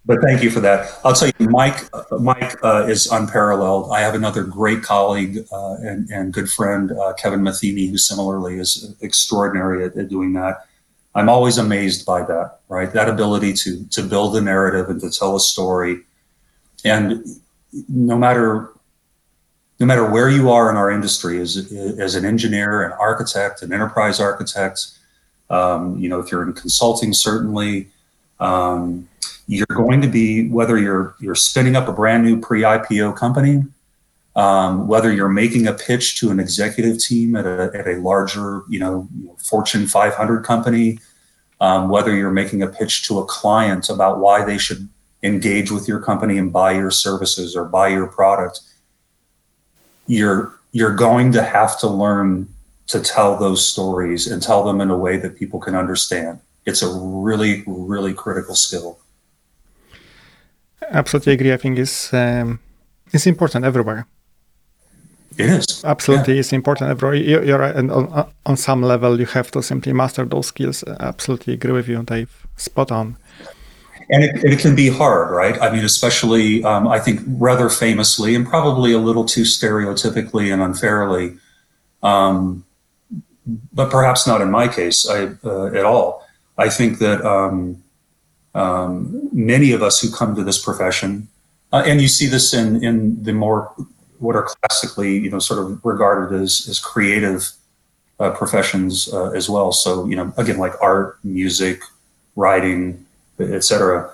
[0.07, 0.99] but thank you for that.
[1.05, 1.89] I'll tell you, Mike.
[2.19, 3.93] Mike uh, is unparalleled.
[3.93, 8.59] I have another great colleague uh, and, and good friend, uh, Kevin Matheny, who similarly
[8.59, 10.67] is extraordinary at, at, doing that.
[11.15, 12.61] I'm always amazed by that.
[12.69, 16.01] Right, that ability to to build a narrative and to tell a story,
[16.85, 17.25] and
[17.89, 18.73] no matter
[19.81, 21.57] no matter where you are in our industry, as,
[21.99, 24.87] as an engineer, an architect, an enterprise architect,
[25.49, 27.89] um, you know, if you're in consulting, certainly,
[28.39, 29.09] um,
[29.51, 33.65] you're going to be whether you're you're spinning up a brand new pre-IPO company,
[34.37, 38.63] um, whether you're making a pitch to an executive team at a, at a larger,
[38.69, 39.09] you know,
[39.39, 40.99] Fortune 500 company,
[41.61, 44.89] um, whether you're making a pitch to a client about why they should
[45.23, 48.61] engage with your company and buy your services or buy your product
[50.11, 52.49] you're you're going to have to learn
[52.87, 56.41] to tell those stories and tell them in a way that people can understand.
[56.67, 59.00] It's a really, really critical skill.
[60.91, 61.53] Absolutely agree.
[61.53, 62.59] I think it's um,
[63.13, 64.07] it's important everywhere.
[65.39, 66.35] It is absolutely.
[66.35, 66.41] Yeah.
[66.41, 67.15] It's important everywhere.
[67.45, 70.85] You're right, and on, on some level, you have to simply master those skills.
[70.85, 72.47] I Absolutely agree with you, Dave.
[72.57, 73.17] Spot on
[74.11, 75.61] and it, it, can be hard, right?
[75.63, 80.61] I mean, especially um, I think rather famously and probably a little too stereotypically and
[80.61, 81.37] unfairly,
[82.03, 82.65] um,
[83.73, 86.27] but perhaps not in my case I, uh, at all.
[86.59, 87.83] I think that um,
[88.55, 91.29] um many of us who come to this profession,
[91.73, 93.73] uh, and you see this in in the more
[94.19, 97.53] what are classically you know sort of regarded as as creative
[98.19, 99.73] uh, professions uh, as well.
[99.73, 101.83] So you know again like art, music,
[102.37, 103.07] writing
[103.41, 104.11] etc.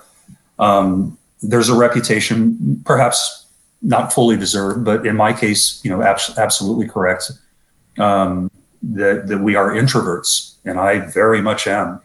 [0.59, 3.45] Um, there's a reputation, perhaps
[3.81, 7.31] not fully deserved, but in my case, you know, abs- absolutely correct,
[7.99, 8.49] um,
[8.81, 12.01] that, that we are introverts, and I very much am.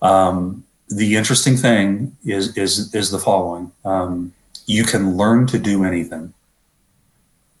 [0.00, 4.32] Um, the interesting thing is is is the following: um,
[4.66, 6.32] you can learn to do anything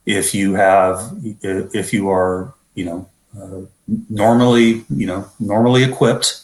[0.06, 1.12] if you have
[1.42, 3.60] if you are you know uh,
[4.08, 6.42] normally you know normally equipped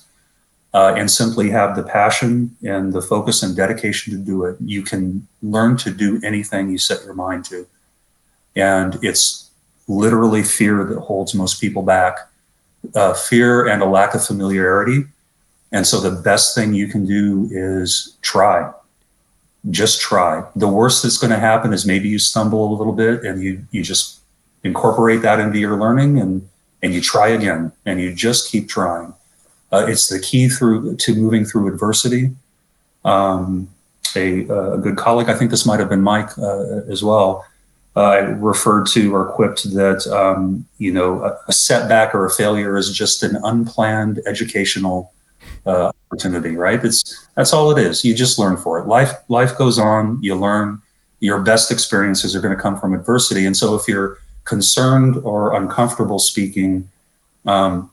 [0.75, 4.83] uh, and simply have the passion and the focus and dedication to do it, you
[4.83, 7.65] can learn to do anything you set your mind to.
[8.57, 9.51] And it's
[9.87, 12.19] literally fear that holds most people back
[12.95, 15.05] uh, fear and a lack of familiarity.
[15.75, 18.73] And so the best thing you can do is try.
[19.71, 20.43] Just try.
[20.57, 23.67] The worst that's going to happen is maybe you stumble a little bit and you,
[23.71, 24.21] you just
[24.63, 26.49] incorporate that into your learning and,
[26.83, 29.13] and you try again and you just keep trying
[29.75, 32.31] uh, it's the key through to moving through adversity.
[33.05, 33.69] Um,
[34.17, 37.45] a, a, good colleague, I think this might have been Mike uh, as well,
[37.97, 42.77] uh, referred to or quipped that um, you know a, a, setback or a failure
[42.77, 45.13] is just an unplanned educational
[45.67, 46.85] uh, opportunity, right?
[46.85, 48.05] It's that's all it is.
[48.05, 48.87] You just learn for it.
[48.87, 50.19] Life life goes on.
[50.23, 50.81] You learn.
[51.21, 55.55] Your best experiences are going to come from adversity, and so if you're concerned or
[55.55, 56.91] uncomfortable speaking,
[57.47, 57.91] um,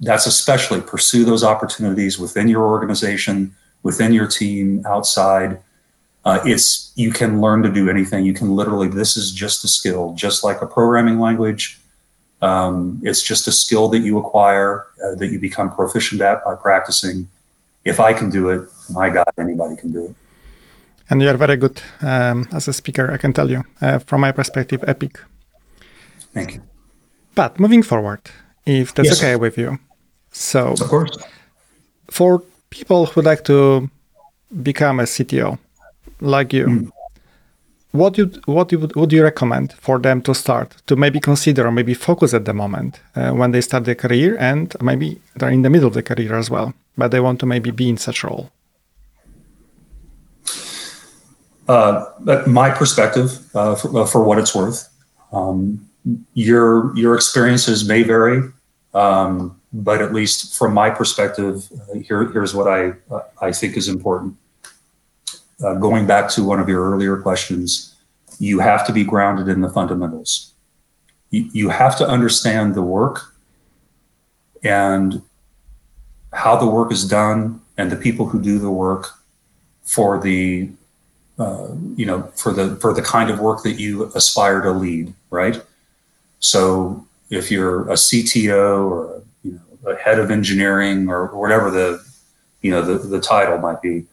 [0.00, 5.60] that's especially pursue those opportunities within your organization, within your team, outside.
[6.24, 8.24] Uh, it's you can learn to do anything.
[8.24, 8.88] You can literally.
[8.88, 11.80] This is just a skill, just like a programming language.
[12.42, 16.54] Um, it's just a skill that you acquire uh, that you become proficient at by
[16.54, 17.28] practicing.
[17.84, 20.14] If I can do it, my God, anybody can do it.
[21.08, 23.10] And you are very good um, as a speaker.
[23.12, 25.20] I can tell you, uh, from my perspective, epic.
[26.34, 26.62] Thank you.
[27.34, 28.20] But moving forward,
[28.66, 29.18] if that's Yes.
[29.22, 29.78] okay with you.
[30.32, 31.16] So, Of course.
[32.10, 33.88] for people who like to
[34.62, 35.58] become a CTO,
[36.20, 36.90] like you, Mm.
[37.92, 41.66] What you what you would, would you recommend for them to start to maybe consider
[41.66, 45.50] or maybe focus at the moment uh, when they start their career and maybe they're
[45.50, 47.96] in the middle of the career as well, but they want to maybe be in
[47.96, 48.50] such role.
[51.68, 52.04] Uh,
[52.46, 54.88] my perspective, uh, for, uh, for what it's worth,
[55.32, 55.88] um,
[56.34, 58.42] your your experiences may vary,
[58.94, 63.76] um, but at least from my perspective, uh, here here's what I uh, I think
[63.76, 64.36] is important.
[65.64, 67.94] Uh, going back to one of your earlier questions,
[68.38, 70.52] you have to be grounded in the fundamentals.
[71.30, 73.34] You, you have to understand the work
[74.62, 75.22] and
[76.32, 79.14] how the work is done and the people who do the work
[79.82, 80.70] for the
[81.38, 85.12] uh, you know for the for the kind of work that you aspire to lead
[85.30, 85.62] right
[86.38, 92.02] so if you're a cto or you know a head of engineering or whatever the
[92.62, 94.04] you know the, the title might be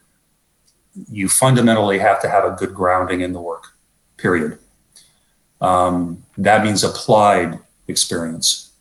[1.11, 3.75] you fundamentally have to have a good grounding in the work
[4.17, 4.57] period
[5.61, 8.73] um, that means applied experience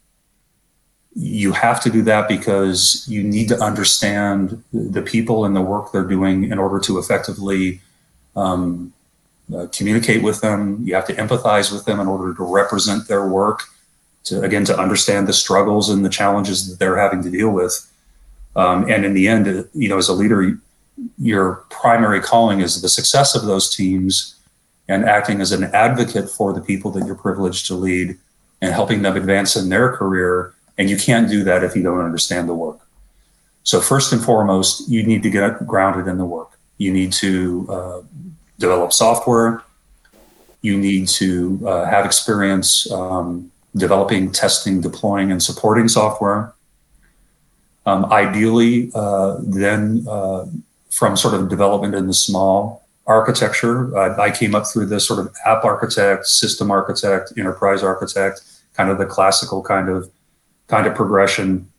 [1.14, 5.92] you have to do that because you need to understand the people and the work
[5.92, 7.80] they're doing in order to effectively
[8.34, 8.92] um,
[9.54, 10.80] uh, communicate with them.
[10.82, 13.64] You have to empathize with them in order to represent their work.
[14.26, 17.90] To again, to understand the struggles and the challenges that they're having to deal with.
[18.54, 20.58] Um, and in the end, you know, as a leader,
[21.18, 24.36] your primary calling is the success of those teams
[24.88, 28.18] and acting as an advocate for the people that you're privileged to lead
[28.60, 30.54] and helping them advance in their career.
[30.78, 32.78] And you can't do that if you don't understand the work.
[33.64, 36.58] So first and foremost, you need to get grounded in the work.
[36.78, 38.02] You need to uh,
[38.58, 39.62] develop software.
[40.62, 46.54] You need to uh, have experience um, developing, testing, deploying, and supporting software.
[47.86, 50.46] Um, ideally, uh, then uh,
[50.92, 55.20] from sort of development in the small architecture, uh, I came up through this sort
[55.20, 58.42] of app architect, system architect, enterprise architect,
[58.74, 60.10] kind of the classical kind of
[60.68, 61.70] kind of progression.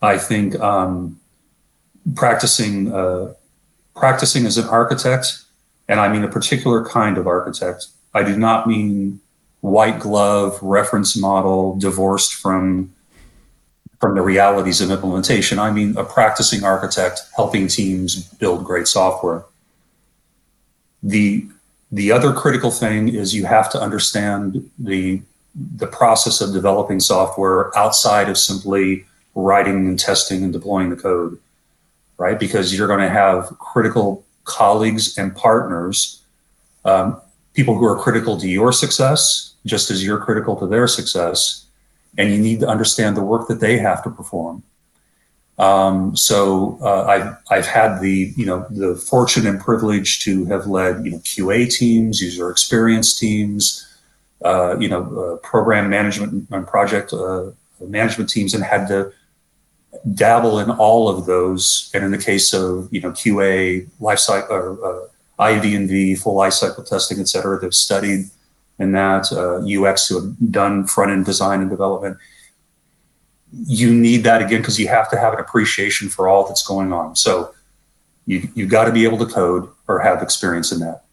[0.00, 1.18] I think um,
[2.14, 3.34] practicing uh,
[3.96, 5.42] practicing as an architect,
[5.88, 7.86] and I mean a particular kind of architect.
[8.14, 9.20] I do not mean
[9.60, 12.94] white glove reference model divorced from
[14.00, 15.58] from the realities of implementation.
[15.58, 19.44] I mean a practicing architect helping teams build great software.
[21.02, 21.46] The
[21.90, 25.22] the other critical thing is you have to understand the
[25.54, 31.38] the process of developing software outside of simply writing and testing and deploying the code,
[32.18, 32.38] right?
[32.38, 36.22] Because you're going to have critical colleagues and partners,
[36.84, 37.20] um,
[37.54, 41.66] people who are critical to your success, just as you're critical to their success,
[42.18, 44.62] and you need to understand the work that they have to perform.
[45.58, 50.66] Um, so uh, I've I've had the you know the fortune and privilege to have
[50.66, 53.86] led you know QA teams, user experience teams,
[54.44, 57.50] uh, you know uh, program management and project uh,
[57.80, 59.12] management teams, and had to
[60.14, 61.90] dabble in all of those.
[61.92, 65.08] And in the case of you know QA, lifecycle, or uh,
[65.40, 68.26] IDV, full lifecycle testing, et cetera, they've studied
[68.78, 72.16] in that uh, UX who have done front end design and development.
[73.52, 76.92] You need that again because you have to have an appreciation for all that's going
[76.92, 77.16] on.
[77.16, 77.54] So
[78.26, 81.04] you you've got to be able to code or have experience in that.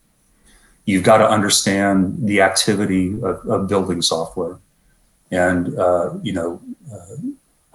[0.85, 4.59] You've got to understand the activity of, of building software,
[5.31, 6.61] and uh, you know.
[6.91, 7.15] Uh,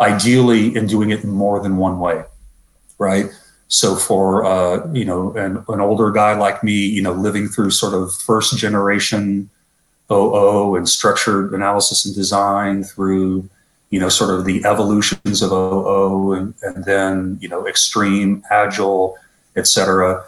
[0.01, 2.24] ideally in doing it more than one way,
[2.99, 3.26] right?
[3.68, 7.70] So for uh, you know an, an older guy like me, you know, living through
[7.70, 9.51] sort of first generation
[10.11, 13.49] OO and structured analysis and design through
[13.91, 19.17] you know sort of the evolutions of OO and, and then you know extreme agile,
[19.57, 20.25] et cetera.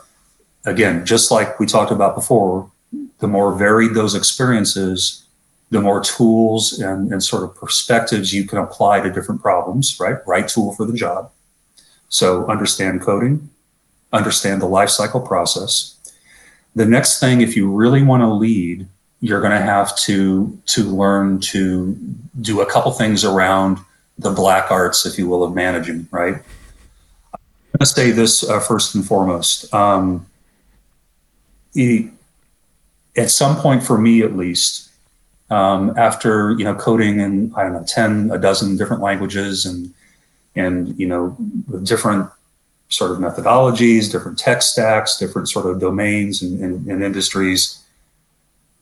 [0.64, 2.70] Again, just like we talked about before,
[3.18, 5.24] the more varied those experiences,
[5.70, 10.18] the more tools and, and sort of perspectives you can apply to different problems, right?
[10.26, 11.30] Right tool for the job.
[12.09, 13.49] So understand coding,
[14.12, 15.97] understand the lifecycle process.
[16.74, 18.87] The next thing, if you really want to lead,
[19.23, 21.97] you're going to have to to learn to
[22.43, 23.79] do a couple things around
[24.18, 26.07] the black arts, if you will, of managing.
[26.11, 26.35] Right.
[26.35, 27.41] I'm
[27.79, 29.73] going to say this uh, first and foremost.
[29.73, 30.27] Um,
[33.16, 34.91] at some point, for me at least,
[35.51, 39.95] um, after you know coding in I don't know ten a dozen different languages and
[40.57, 41.37] and you know
[41.85, 42.29] different
[42.89, 47.82] sort of methodologies, different tech stacks, different sort of domains and, and, and industries.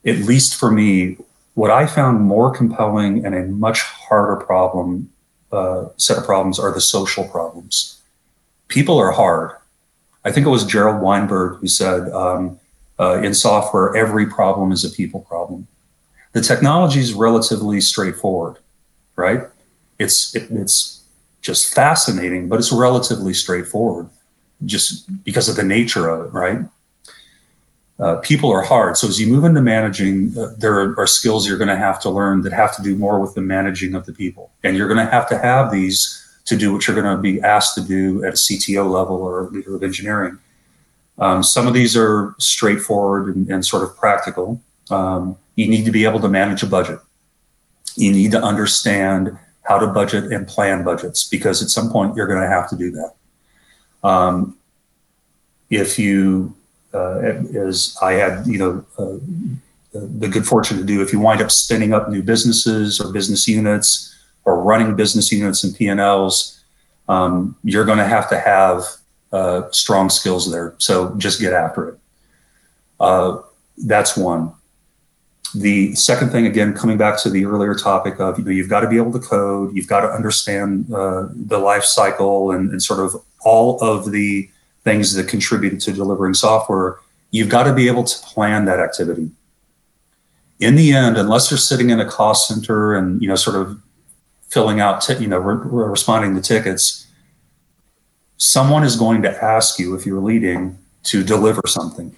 [0.04, 1.16] At least for me,
[1.54, 5.10] what I found more compelling and a much harder problem,
[5.52, 8.00] uh, set of problems are the social problems.
[8.68, 9.56] People are hard.
[10.24, 12.58] I think it was Gerald Weinberg who said, um,
[12.98, 15.66] uh, in software, every problem is a people problem.
[16.32, 18.58] The technology is relatively straightforward,
[19.16, 19.40] right?
[19.98, 21.02] It's it, it's
[21.40, 24.08] just fascinating, but it's relatively straightforward,
[24.64, 26.60] just because of the nature of it, right?
[28.00, 28.96] Uh, people are hard.
[28.96, 32.00] So as you move into managing, uh, there are, are, skills you're going to have
[32.00, 34.88] to learn that have to do more with the managing of the people, and you're
[34.88, 37.82] going to have to have these to do what you're going to be asked to
[37.82, 40.38] do at a CTO level or a leader of engineering.
[41.18, 44.60] Um, some of these are straightforward and, and sort of practical.
[44.90, 46.98] Um, you need to be able to manage a budget.
[47.96, 52.26] You need to understand how to budget and plan budgets because at some point you're
[52.26, 53.14] going to have to do that.
[54.02, 54.56] Um,
[55.68, 56.56] if you,
[56.92, 59.18] as I had, you know, uh,
[59.92, 63.48] the good fortune to do, if you wind up spinning up new businesses or business
[63.48, 64.14] units
[64.44, 66.62] or running business units and P&Ls,
[67.08, 68.84] um, you're going to have to have
[69.32, 70.74] uh, strong skills there.
[70.78, 71.98] So just get after it.
[73.00, 73.38] Uh,
[73.78, 74.52] that's one.
[75.54, 78.80] The second thing, again, coming back to the earlier topic of you know you've got
[78.80, 82.80] to be able to code, you've got to understand uh, the life cycle and, and
[82.80, 84.48] sort of all of the
[84.84, 86.98] things that contribute to delivering software.
[87.30, 89.30] You've got to be able to plan that activity.
[90.58, 93.80] In the end, unless you're sitting in a cost center and you know sort of
[94.50, 97.06] filling out, t- you know, re- responding to tickets,
[98.36, 102.14] someone is going to ask you if you're leading to deliver something.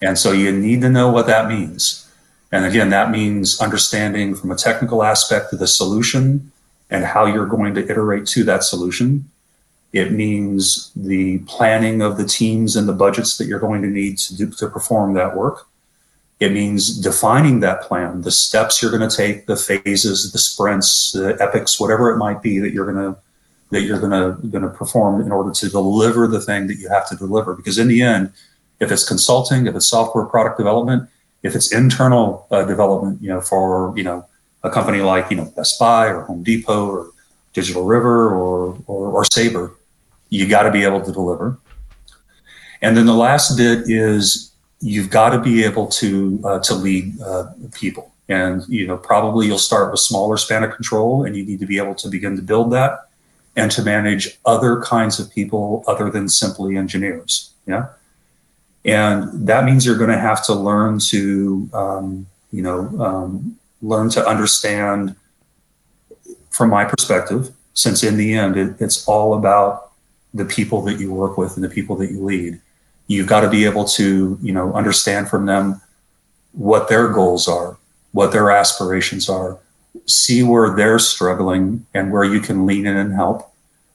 [0.00, 2.10] And so you need to know what that means.
[2.52, 6.52] And again, that means understanding from a technical aspect of the solution
[6.90, 9.30] and how you're going to iterate to that solution.
[9.92, 14.18] It means the planning of the teams and the budgets that you're going to need
[14.18, 15.66] to do, to perform that work.
[16.40, 21.12] It means defining that plan, the steps you're going to take, the phases, the sprints,
[21.12, 23.20] the epics, whatever it might be that you're going to
[23.70, 26.88] that you're going to going to perform in order to deliver the thing that you
[26.88, 27.54] have to deliver.
[27.54, 28.32] Because in the end,
[28.80, 31.08] if it's consulting, if it's software product development,
[31.42, 34.26] if it's internal uh, development, you know, for you know
[34.62, 37.10] a company like you know Best Buy or Home Depot or
[37.52, 39.72] Digital River or or, or Sabre,
[40.32, 41.58] you got to be able to deliver.
[42.80, 47.20] And then the last bit is you've got to be able to uh, to lead
[47.20, 48.12] uh, people.
[48.28, 51.66] And you know, probably you'll start with smaller span of control, and you need to
[51.66, 53.08] be able to begin to build that
[53.56, 57.52] and to manage other kinds of people other than simply engineers.
[57.66, 57.88] Yeah.
[58.86, 64.08] And that means you're going to have to learn to, um, you know, um, learn
[64.10, 65.14] to understand
[66.50, 69.91] from my perspective, since in the end, it, it's all about
[70.34, 72.60] the people that you work with and the people that you lead.
[73.06, 75.80] You've got to be able to, you know, understand from them
[76.52, 77.76] what their goals are,
[78.12, 79.58] what their aspirations are,
[80.06, 83.52] see where they're struggling and where you can lean in and help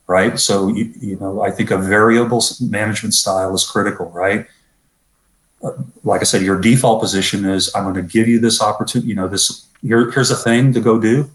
[0.08, 0.40] right?
[0.40, 4.48] So you, you know i think a variable management style is critical right?
[5.64, 5.72] Uh,
[6.04, 9.16] like i said your default position is i'm going to give you this opportunity you
[9.16, 11.30] know this here, here's a thing to go do.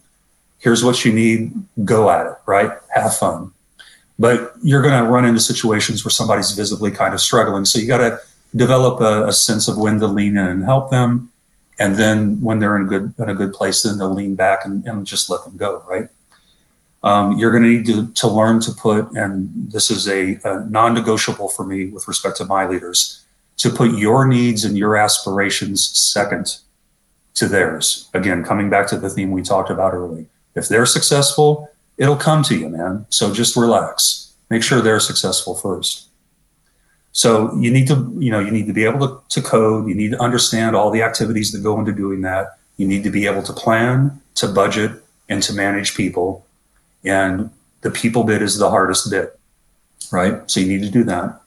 [0.59, 1.53] Here's what you need.
[1.85, 2.71] Go at it right?
[2.95, 3.52] Have fun
[4.25, 7.87] but you're going to run into situations where somebody's visibly kind of struggling so you
[7.87, 8.19] got to
[8.55, 11.33] develop a, a sense of when to lean in and help them
[11.79, 14.87] and then when they're in good in a good place, then they'll lean back and,
[14.87, 16.09] and just let them go, right?
[17.03, 20.65] Um, you're going to need to, to learn to put, and this is a, a
[20.71, 23.25] non-negotiable for me with respect to my leaders,
[23.57, 26.59] to put your needs and your aspirations second
[27.35, 28.09] to theirs.
[28.15, 30.27] Again, coming back to the theme we talked about early.
[30.55, 31.69] If they're successful,
[31.99, 33.07] it'll come to you, man.
[33.11, 34.33] So just relax.
[34.51, 36.09] Make sure they're successful first.
[37.13, 39.89] So you need to, you know, you need to be able to, to code.
[39.89, 42.59] You need to understand all the activities that go into doing that.
[42.79, 44.93] You need to be able to plan, to budget,
[45.29, 46.47] and to manage people.
[47.05, 47.51] And
[47.83, 49.39] the people bit is the hardest bit,
[50.11, 50.51] right?
[50.51, 51.41] So you need to do that.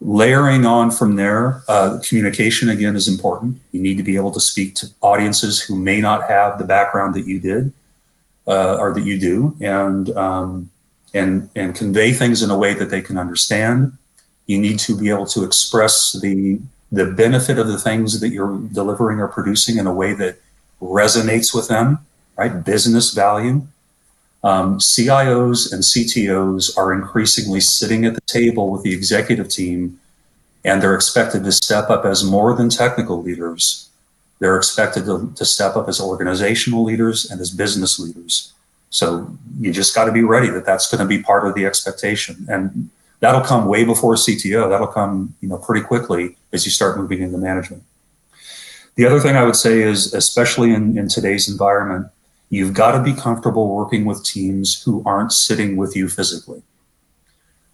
[0.00, 3.60] Layering on from there, uh, communication again is important.
[3.72, 7.14] You need to be able to speak to audiences who may not have the background
[7.14, 7.72] that you did
[8.46, 10.70] uh, or that you do, and um,
[11.14, 13.96] and and convey things in a way that they can understand
[14.46, 16.60] you need to be able to express the
[16.92, 20.38] the benefit of the things that you're delivering or producing in a way that
[20.80, 21.98] resonates with them,
[22.36, 22.64] right?
[22.64, 23.66] Business value.
[24.44, 29.98] Um, CIOs and CTOs are increasingly sitting at the table with the executive team,
[30.64, 33.88] and they're expected to step up as more than technical leaders.
[34.38, 38.52] They're expected to, to step up as organizational leaders and as business leaders.
[38.90, 41.66] So you just got to be ready that that's going to be part of the
[41.66, 42.46] expectation.
[42.48, 44.68] And that'll come way before CTO.
[44.68, 47.82] That'll come, you know, pretty quickly as you start moving into management.
[48.94, 52.08] The other thing I would say is, especially in, in today's environment,
[52.48, 56.62] you've got to be comfortable working with teams who aren't sitting with you physically.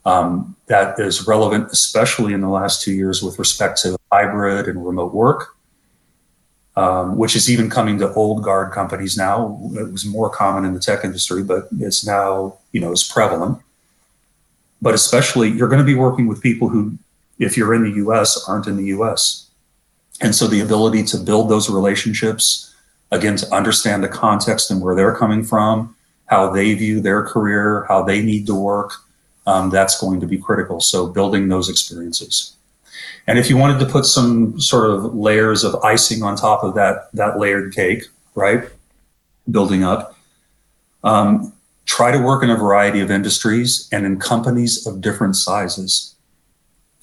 [0.04, 4.84] Um, that is relevant, especially in the last two years with respect to hybrid and
[4.84, 5.54] remote work,
[6.76, 9.60] um, which is even coming to old guard companies now.
[9.74, 13.58] It was more common in the tech industry, but it's now, you know, is prevalent.
[14.80, 16.98] But especially, you're going to be working with people who,
[17.38, 19.50] if you're in the US, aren't in the US.
[20.20, 22.74] And so the ability to build those relationships,
[23.10, 25.94] again, to understand the context and where they're coming from,
[26.26, 28.92] how they view their career, how they need to work,
[29.46, 30.80] um, that's going to be critical.
[30.80, 32.56] So building those experiences.
[33.26, 36.74] And if you wanted to put some sort of layers of icing on top of
[36.74, 38.04] that that layered cake,
[38.34, 38.68] right,
[39.50, 40.16] building up,
[41.04, 41.52] um,
[41.86, 46.14] try to work in a variety of industries and in companies of different sizes.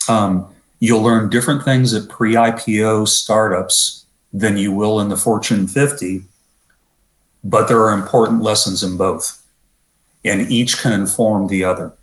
[0.07, 0.47] Um,
[0.79, 6.23] you'll learn different things at pre-IPO startups than you will in the Fortune 50,
[7.43, 9.43] but there are important lessons in both,
[10.23, 11.93] and each can inform the other.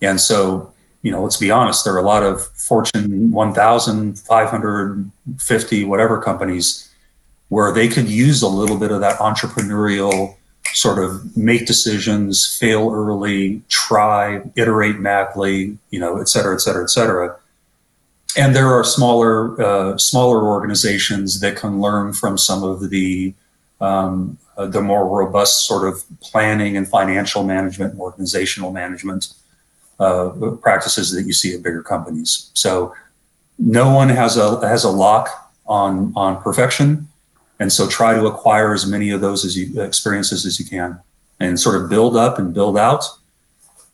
[0.00, 0.71] And so,
[1.02, 6.88] you know, let's be honest, there are a lot of Fortune 1000, 550, whatever companies
[7.48, 10.36] where they could use a little bit of that entrepreneurial
[10.72, 16.84] sort of make decisions, fail early, try, iterate madly, you know, et cetera, et cetera,
[16.84, 17.36] et cetera.
[18.36, 23.34] And there are smaller, uh, smaller organizations that can learn from some of the
[23.82, 29.34] um, uh, the more robust sort of planning and financial management and organizational management
[29.98, 30.30] uh,
[30.60, 32.50] practices that you see at bigger companies.
[32.54, 32.94] So
[33.58, 37.08] no one has a has a lock on on perfection,
[37.60, 41.00] and so try to acquire as many of those as you experiences as you can,
[41.38, 43.04] and sort of build up and build out,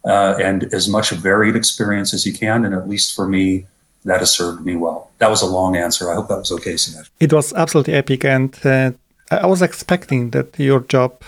[0.04, 2.64] uh, and as much varied experience as you can.
[2.64, 3.66] And at least for me,
[4.04, 5.10] that has served me well.
[5.18, 6.10] That was a long answer.
[6.10, 6.76] I hope that was okay.
[7.20, 8.92] It was absolutely epic, and uh,
[9.30, 11.22] I was expecting that your job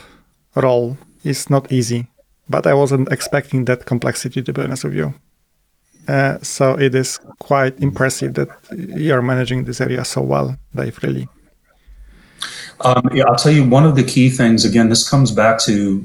[0.55, 2.07] role is not easy
[2.51, 5.15] but I wasn't expecting that complexity to be honest with you.
[6.09, 10.99] Uh, so it is quite impressive that you're managing this area so well, Dave.
[11.03, 11.29] Really.
[12.81, 14.65] Um, yeah, I'll tell you one of the key things.
[14.65, 16.05] Again, this comes back to,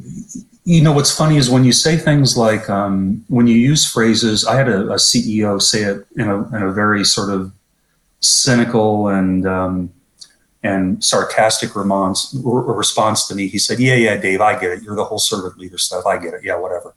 [0.65, 4.45] you know, what's funny is when you say things like um, when you use phrases.
[4.45, 7.51] I had a, a, CEO say it in a in a very sort of
[8.19, 9.89] cynical and um,
[10.66, 13.47] and sarcastic response, response to me.
[13.47, 14.84] He said, Yeah, yeah, Dave, I get it.
[14.84, 16.05] You're the whole servant leader stuff.
[16.05, 16.41] I get it.
[16.43, 16.95] Yeah, whatever.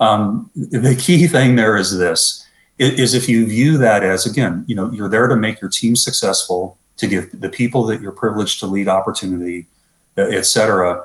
[0.00, 2.46] Um, the key thing there is this
[2.78, 5.96] is if you view that as, again, you know, you're there to make your team
[5.96, 9.66] successful, to give the people that you're privileged to lead opportunity,
[10.16, 11.04] et cetera.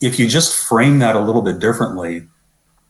[0.00, 2.26] If you just frame that a little bit differently,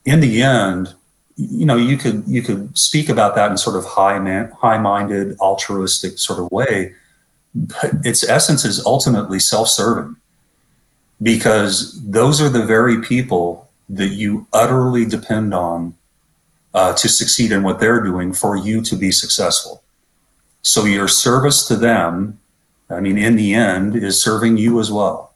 [0.07, 0.95] in the end,
[1.37, 5.39] you know, you could you could speak about that in sort of high man, high-minded,
[5.39, 6.95] altruistic sort of way
[8.03, 10.17] its essence is ultimately self-serving
[11.23, 15.95] because those are the very people that you utterly depend on
[16.75, 19.83] uh, to succeed in what they're doing for you to be successful.
[20.63, 22.41] So your service to them,
[22.91, 25.33] I mean, in the end, is serving you as well.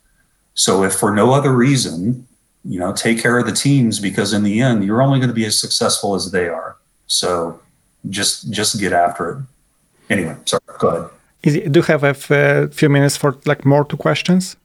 [0.55, 2.27] So if for no other reason,
[2.65, 5.35] you know, take care of the teams because in the end, you're only going to
[5.35, 6.77] be as successful as they are.
[7.07, 7.61] So
[8.09, 9.39] just just get after it.
[10.11, 11.18] Anyway, sorry, go ahead.
[11.43, 14.57] Is it, do you have a uh, few minutes for like more two questions?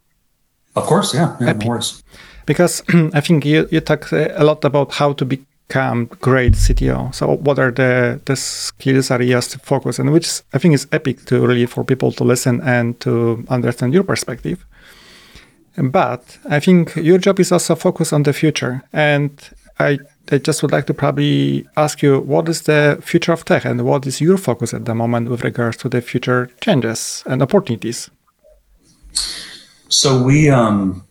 [0.75, 2.03] Of course, yeah, yeah of course.
[2.45, 7.13] Because I think you, you talk uh, a lot about how to become great CTO.
[7.13, 11.25] So what are the, the skills areas to focus and which I think is epic
[11.25, 14.65] to really for people to listen and to understand your perspective.
[15.77, 18.83] But I think your job is also focused on the future.
[18.91, 19.31] And
[19.79, 19.99] I
[20.31, 23.83] I just would like to probably ask you what is the future of tech and
[23.85, 28.09] what is your focus at the moment with regards to the future changes and opportunities?
[29.89, 31.05] So we um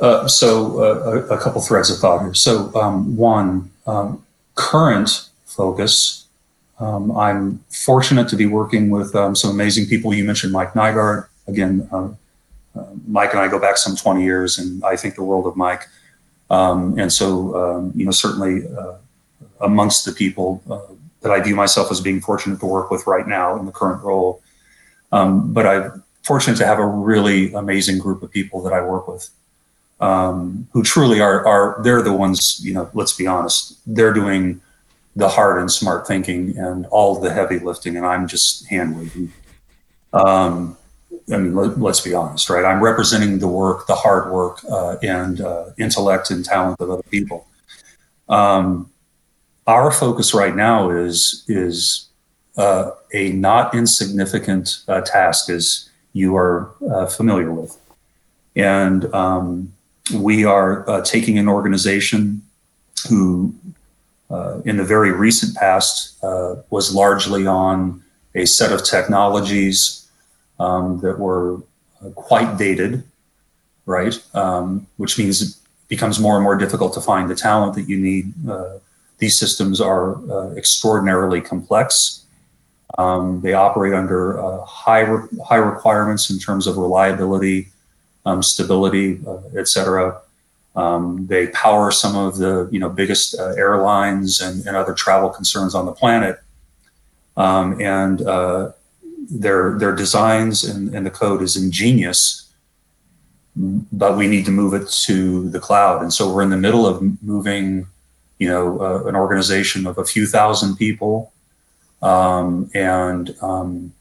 [0.00, 2.34] uh, so uh, a, a, couple threads of thought here.
[2.34, 4.22] So um, one um,
[4.54, 6.26] current focus.
[6.78, 10.12] Um, I'm fortunate to be working with um, some amazing people.
[10.12, 11.28] You mentioned Mike Nygard.
[11.46, 12.08] Again, uh,
[12.78, 15.56] uh Mike and I go back some 20 years, and I think the world of
[15.56, 15.88] Mike.
[16.50, 18.94] Um, and so, um, you know, certainly uh,
[19.60, 20.80] amongst the people uh,
[21.22, 24.02] that I view myself as being fortunate to work with right now in the current
[24.02, 24.42] role.
[25.12, 29.08] Um, but I'm fortunate to have a really amazing group of people that I work
[29.08, 29.28] with
[30.00, 34.60] um, who truly are, are, they're the ones, you know, let's be honest, they're doing
[35.14, 39.32] the hard and smart thinking and all the heavy lifting, and I'm just hand waving.
[40.12, 40.76] Um,
[41.32, 42.64] I mean, let, us be honest, right?
[42.64, 47.02] I'm representing the work, the hard work, uh, and uh, intellect and talent of other
[47.04, 47.48] people.
[48.28, 48.90] Um,
[49.66, 52.08] our focus right now is is
[52.56, 55.50] uh, a not insignificant uh, task.
[55.50, 57.76] as you are uh, familiar with.
[58.54, 59.74] And um,
[60.14, 62.40] we are uh, taking an organization
[63.10, 63.54] who,
[64.64, 66.16] in the very recent past,
[66.70, 68.02] was largely on
[68.34, 70.05] a set of technologies
[70.58, 71.56] um, that were
[72.04, 73.02] uh, quite dated,
[73.84, 74.18] right?
[74.34, 75.54] Um, which means it
[75.88, 78.32] becomes more and more difficult to find the talent that you need.
[78.48, 78.78] Uh,
[79.18, 82.24] these systems are uh, extraordinarily complex.
[82.98, 87.68] Um, they operate under uh, high re- high requirements in terms of reliability,
[88.24, 90.20] um, stability, uh, et cetera.
[90.76, 95.30] Um, they power some of the you know biggest uh, airlines and, and other travel
[95.30, 96.38] concerns on the planet,
[97.36, 98.72] um, and uh,
[99.30, 102.52] their their designs and, and the code is ingenious,
[103.56, 106.02] but we need to move it to the cloud.
[106.02, 107.86] And so we're in the middle of moving,
[108.38, 111.32] you know, uh, an organization of a few thousand people,
[112.02, 113.92] um, and um,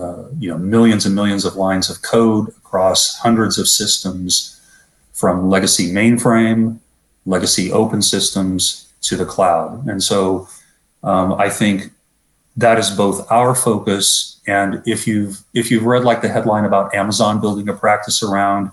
[0.00, 4.60] uh, you know millions and millions of lines of code across hundreds of systems
[5.12, 6.78] from legacy mainframe,
[7.24, 9.86] legacy open systems to the cloud.
[9.86, 10.48] And so
[11.02, 11.90] um, I think
[12.56, 16.94] that is both our focus and if you've if you've read like the headline about
[16.94, 18.70] Amazon building a practice around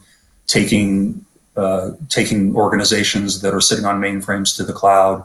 [0.47, 5.23] taking uh, taking organizations that are sitting on mainframes to the cloud,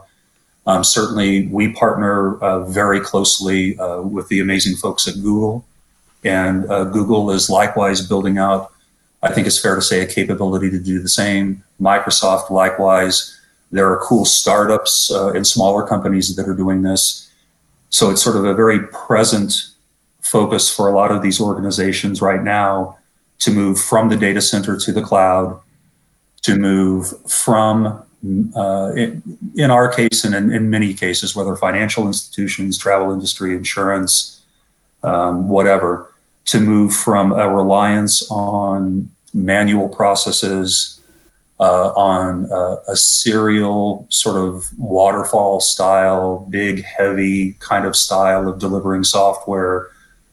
[0.67, 5.65] um, certainly we partner uh, very closely uh, with the amazing folks at Google,
[6.23, 8.71] and uh, Google is likewise building out
[9.21, 11.63] I think it's fair to say a capability to do the same.
[11.81, 13.37] Microsoft, likewise,
[13.71, 17.29] there are cool startups uh, and smaller companies that are doing this.
[17.89, 19.53] So it's sort of a very present
[20.29, 22.97] focus for a lot of these organizations right now
[23.39, 25.59] to move from the data center to the cloud,
[26.43, 28.03] to move from,
[28.55, 29.23] uh, in,
[29.55, 34.41] in, our case and in, in, many cases, whether financial institutions, travel industry, insurance,
[35.03, 36.13] um, whatever,
[36.45, 40.99] to move from a reliance on manual processes,
[41.59, 48.59] uh, on uh, a serial sort of waterfall style, big, heavy kind of style of
[48.59, 49.89] delivering software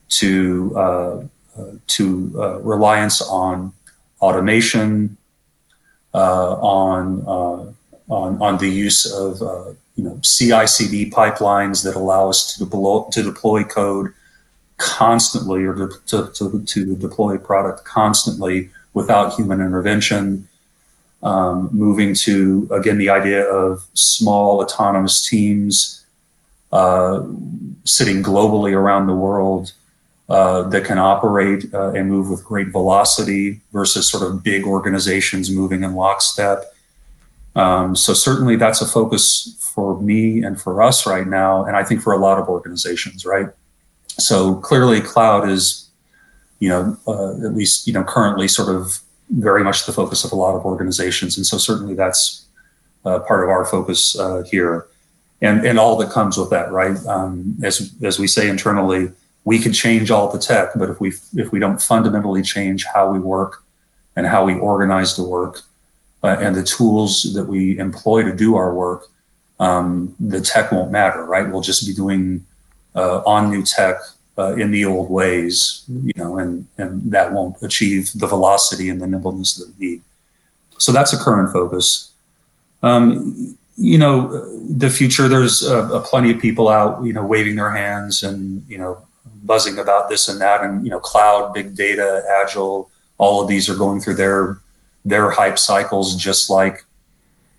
[0.09, 1.23] to uh,
[1.59, 3.73] uh to uh, reliance on
[4.21, 5.17] automation,
[6.15, 7.27] uh, on
[8.09, 9.41] on on the use of
[9.97, 14.13] you know CI/CD pipelines that allow us to deploy to deploy code
[14.79, 20.49] constantly or to, to, to, to deploy product constantly without human intervention.
[21.23, 26.05] Um, moving to again the idea of small autonomous teams
[26.73, 27.25] uh,
[27.85, 29.73] sitting globally around the world
[30.29, 35.51] uh, that can operate uh, and move with great velocity versus sort of big organizations
[35.51, 36.65] moving in lockstep.
[37.55, 41.85] Um, so certainly that's a focus for me and for us right now, and I
[41.85, 43.49] think for a lot of organizations, right?
[44.19, 45.91] So clearly, cloud is,
[46.59, 48.99] you know, uh, at least you know currently sort of
[49.31, 52.47] very much the focus of a lot of organizations, and so certainly that's
[53.05, 54.87] uh, part of our focus uh, here,
[55.41, 56.97] and and all that comes with that, right?
[57.07, 59.13] Um, as as we say internally,
[59.47, 61.09] we can change all the tech, but if we
[61.43, 63.63] if we don't fundamentally change how we work
[64.17, 65.63] and how we organize the work
[66.25, 69.03] uh, and the tools that we employ to do our work,
[69.61, 71.49] um, the tech won't matter, right?
[71.49, 72.45] We'll just be doing
[72.97, 73.97] uh, on new tech
[74.37, 79.01] uh, in the old ways, you know, and, and that won't achieve the velocity and
[79.01, 80.03] the nimbleness that we need.
[80.79, 82.11] So that's a current focus.
[82.83, 87.71] Um, you know, the future, there's uh, plenty of people out, you know, waving their
[87.71, 89.07] hands and, you know,
[89.43, 93.69] buzzing about this and that and, you know, cloud, big data, agile, all of these
[93.69, 94.59] are going through their,
[95.05, 96.85] their hype cycles, just like,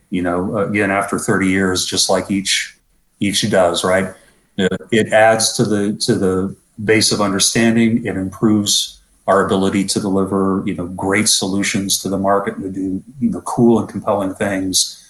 [0.10, 2.78] you know, again, after 30 years, just like each,
[3.20, 4.14] each does, right?
[4.58, 8.06] It adds to the, to the base of understanding.
[8.06, 12.72] It improves our ability to deliver, you know, great solutions to the market and to
[12.72, 15.04] do, you know, cool and compelling things.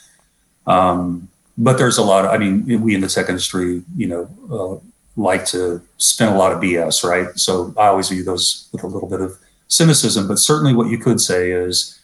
[0.65, 4.29] Um, but there's a lot of, I mean, we in the tech industry, you know,
[4.51, 4.86] uh,
[5.17, 7.27] like to spin a lot of BS, right?
[7.37, 9.37] So I always view those with a little bit of
[9.67, 10.27] cynicism.
[10.27, 11.99] But certainly, what you could say is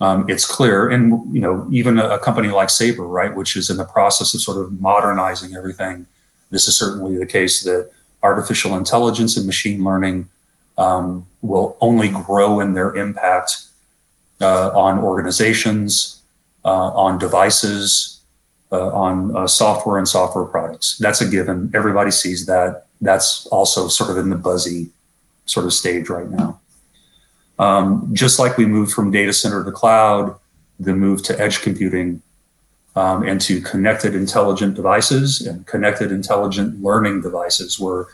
[0.00, 3.68] um, it's clear, and you know, even a, a company like Sabre, right, which is
[3.68, 6.06] in the process of sort of modernizing everything.
[6.50, 7.90] This is certainly the case that
[8.22, 10.28] artificial intelligence and machine learning
[10.78, 13.64] um, will only grow in their impact
[14.40, 16.22] uh, on organizations,
[16.64, 18.20] uh, on devices,
[18.72, 20.96] uh, on uh, software and software products.
[20.98, 21.70] That's a given.
[21.74, 22.86] Everybody sees that.
[23.00, 24.90] That's also sort of in the buzzy
[25.44, 26.60] sort of stage right now.
[27.58, 30.36] Um, just like we moved from data center to cloud,
[30.80, 32.22] the move to edge computing
[32.96, 38.06] um, and to connected intelligent devices and connected intelligent learning devices where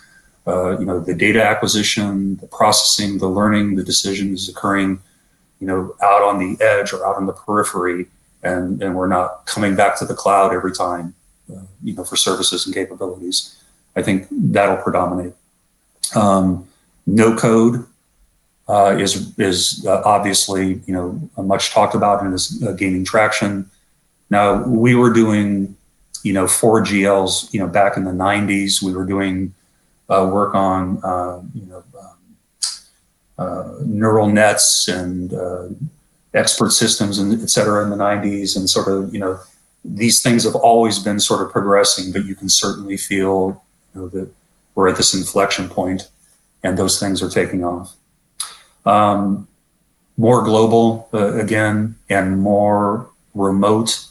[0.49, 4.99] uh, you know, the data acquisition, the processing, the learning, the decisions occurring,
[5.61, 8.07] you know, out on the edge or out on the periphery,
[8.43, 11.14] and and we're not coming back to the cloud every time,
[11.53, 13.57] uh, you know, for services and capabilities.
[13.97, 15.34] I think that'll predominate.
[16.14, 16.68] Um,
[17.07, 17.86] no code
[18.68, 23.70] uh, is is uh, obviously you know much talked about and is uh, gaining traction.
[24.30, 25.76] Now we were doing
[26.22, 28.82] you know 4GLs you know back in the 90s.
[28.82, 29.55] We were doing
[30.09, 31.82] uh, work on uh, you know
[33.39, 35.32] um, neural nets and
[36.39, 39.39] expert systems and et cetera in the 90s and sort of you know
[39.84, 43.62] these things have always been sort of progressing, but you can certainly feel
[43.95, 44.28] you know, that
[44.74, 46.09] we're at this inflection point
[46.62, 47.95] and those things are taking off.
[48.84, 49.49] Um,
[50.16, 54.05] more global uh, again, and more remote,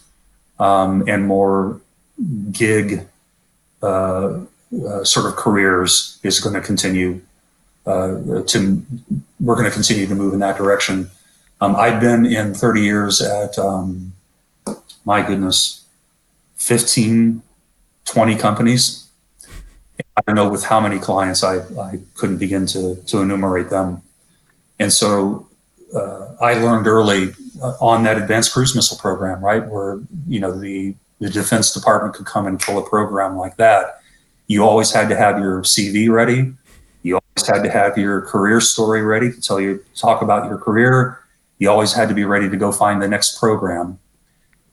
[0.57, 1.81] um, and more
[2.51, 3.05] gig
[3.83, 4.39] uh,
[4.87, 7.21] uh, sort of careers is going to continue
[7.85, 8.85] uh, to.
[9.39, 11.11] We're going to continue to move in that direction.
[11.59, 14.13] Um, I've been in 30 years at um,
[15.05, 15.85] my goodness,
[16.57, 17.41] 15,
[18.05, 19.07] 20 companies.
[19.99, 24.01] I don't know with how many clients I, I couldn't begin to, to enumerate them.
[24.79, 25.47] And so
[25.95, 30.51] uh, I learned early uh, on that advanced cruise missile program, right, where you know
[30.51, 34.01] the the Defense Department could come and kill a program like that.
[34.45, 36.53] You always had to have your CV ready.
[37.01, 40.57] You always had to have your career story ready to tell you talk about your
[40.57, 41.19] career.
[41.59, 43.99] You always had to be ready to go find the next program.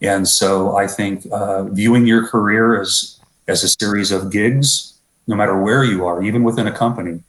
[0.00, 4.94] And so I think uh, viewing your career as as a series of gigs,
[5.26, 7.22] no matter where you are, even within a company,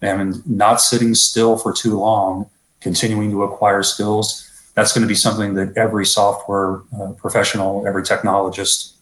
[0.00, 2.48] and not sitting still for too long,
[2.80, 4.42] continuing to acquire skills.
[4.74, 8.92] That's going to be something that every software uh, professional, every technologist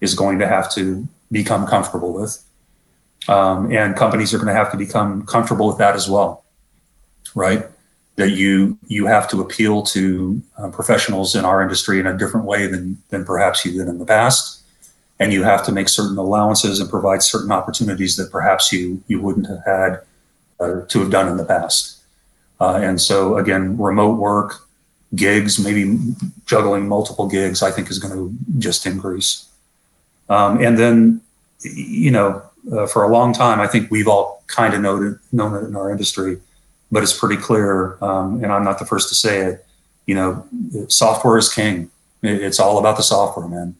[0.00, 2.42] is going to have to become comfortable with.
[3.28, 6.44] Um, and companies are going to have to become comfortable with that as well,
[7.34, 7.66] right?
[8.16, 12.46] That you you have to appeal to uh, professionals in our industry in a different
[12.46, 14.62] way than than perhaps you did in the past,
[15.18, 19.20] and you have to make certain allowances and provide certain opportunities that perhaps you you
[19.20, 20.00] wouldn't have had
[20.60, 22.02] uh, to have done in the past.
[22.60, 24.68] Uh, and so, again, remote work,
[25.16, 25.98] gigs, maybe
[26.46, 29.48] juggling multiple gigs, I think is going to just increase.
[30.28, 31.20] Um, and then,
[31.62, 32.40] you know,
[32.72, 35.74] uh, for a long time, I think we've all kind of known, known it in
[35.74, 36.38] our industry,
[36.92, 39.66] but it's pretty clear, um, and I'm not the first to say it,
[40.06, 40.46] you know,
[40.88, 41.90] software is king.
[42.22, 43.74] It's all about the software, man.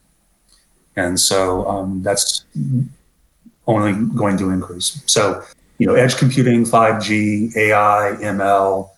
[0.97, 2.45] And so um, that's
[3.67, 5.03] only going to increase.
[5.07, 5.45] So
[5.83, 8.89] you know, edge computing, 5G, AI, ML,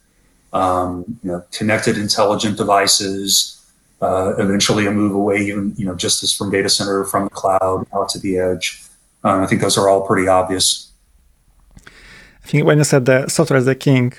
[0.52, 3.64] um, you know, connected intelligent devices,
[4.02, 7.30] uh, eventually a move away even, you know, just as from data center, from the
[7.30, 8.82] cloud out to the edge.
[9.22, 10.92] Um, I think those are all pretty obvious.
[12.44, 14.12] I think when you said the software is the king,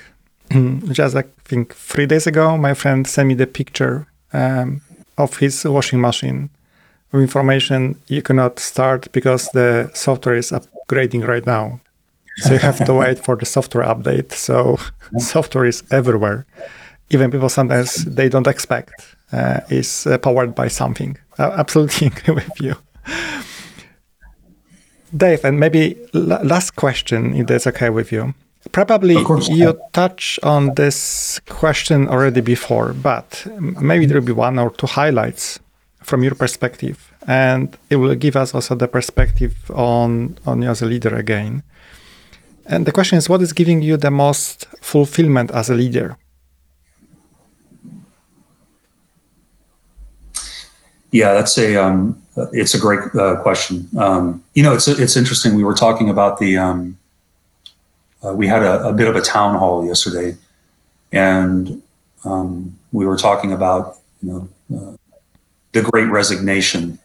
[0.92, 4.80] just I think three days ago, my friend sent me the picture um,
[5.16, 6.50] of his washing machine
[7.12, 11.80] with information you cannot start because the software is upgrading right now
[12.36, 14.32] so you have to wait for the software update.
[14.32, 14.78] So
[15.18, 16.46] software is everywhere.
[17.10, 18.92] Even people sometimes they don't expect
[19.32, 21.16] uh, is uh, powered by something.
[21.38, 22.76] I absolutely agree with you.
[25.16, 28.34] Dave, and maybe l- last question, if that's okay with you.
[28.72, 29.16] Probably
[29.48, 34.88] you touched on this question already before, but maybe there will be one or two
[34.88, 35.60] highlights
[36.02, 40.82] from your perspective, and it will give us also the perspective on on you as
[40.82, 41.62] a leader again.
[42.66, 46.16] And the question is, what is giving you the most fulfillment as a leader?
[51.12, 52.20] Yeah, that's a um,
[52.52, 53.88] it's a great uh, question.
[53.98, 55.54] Um, you know, it's it's interesting.
[55.54, 56.98] We were talking about the um,
[58.24, 60.36] uh, we had a, a, bit of a town hall yesterday,
[61.12, 61.82] and
[62.24, 64.96] um, we were talking about you know uh,
[65.72, 66.98] the Great Resignation,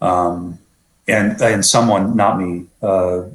[0.00, 0.58] um,
[1.06, 3.28] and and someone, not me, uh, uh,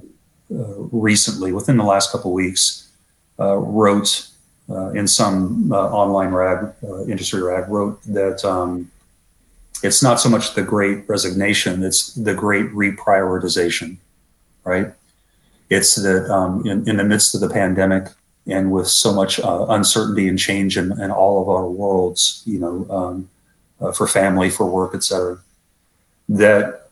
[0.49, 2.89] recently, within the last couple of weeks,
[3.39, 4.28] uh, wrote
[4.95, 6.74] in some online rag,
[7.07, 8.89] industry rag, wrote that um,
[9.84, 13.98] it's not so much the great resignation, it's the great reprioritization,
[14.64, 14.88] right?
[15.70, 18.08] It's that um, in, in the midst of the pandemic
[18.48, 22.60] and with so much uh, uncertainty and change in, in, all of our worlds, you
[22.60, 23.30] know, um,
[23.82, 25.40] uh, for family, for work, et cetera,
[26.30, 26.90] that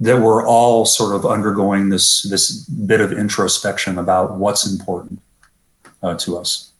[0.00, 5.20] that we're all sort of undergoing this this bit of introspection about what's important
[6.02, 6.72] uh, to us.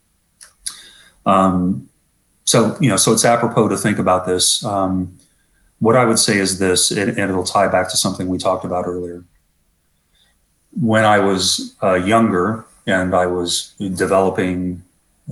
[1.27, 1.89] Um,
[2.45, 4.65] so you know, so it's apropos to think about this.
[4.65, 5.19] Um,
[5.79, 8.65] what I would say is this, and, and it'll tie back to something we talked
[8.65, 9.25] about earlier.
[10.75, 14.83] when I was uh, younger and I was developing,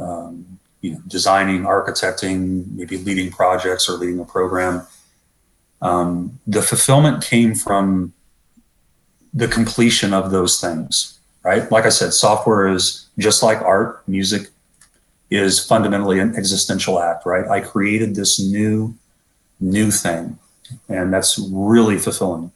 [0.01, 4.87] um, you know, designing, architecting, maybe leading projects or leading a program,
[5.81, 8.13] um, the fulfillment came from
[9.35, 11.71] the completion of those things, right?
[11.71, 14.49] Like I said, software is just like art, music
[15.31, 17.49] is fundamentally an existential act, right?
[17.49, 18.95] I created this new,
[19.63, 20.39] new thing,
[20.89, 22.53] and that's really fulfilling.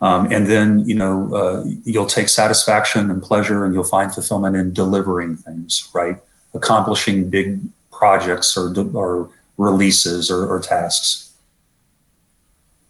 [0.00, 4.54] Um, and then, you know, uh, you'll take satisfaction and pleasure and you'll find fulfillment
[4.54, 6.18] in delivering things, right?
[6.52, 7.60] Accomplishing big
[7.90, 11.32] projects or, or releases or, or tasks.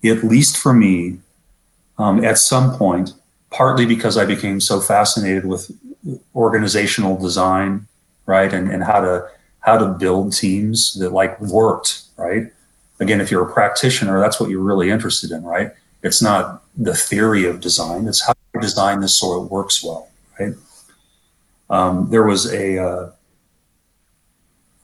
[0.03, 1.19] At least for me,
[1.99, 3.13] um, at some point,
[3.51, 5.71] partly because I became so fascinated with
[6.35, 7.87] organizational design,
[8.27, 9.29] right, and, and how to
[9.61, 12.53] how to build teams that like worked, right.
[13.01, 15.73] Again, if you're a practitioner, that's what you're really interested in, right?
[16.03, 20.09] It's not the theory of design; it's how you design this so it works well,
[20.39, 20.55] right?
[21.71, 23.11] Um, there was a uh,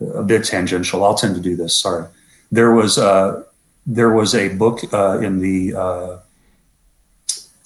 [0.00, 1.04] a bit tangential.
[1.04, 1.78] I'll tend to do this.
[1.78, 2.06] Sorry.
[2.50, 3.44] There was uh,
[3.86, 6.18] there was a book uh, in the uh,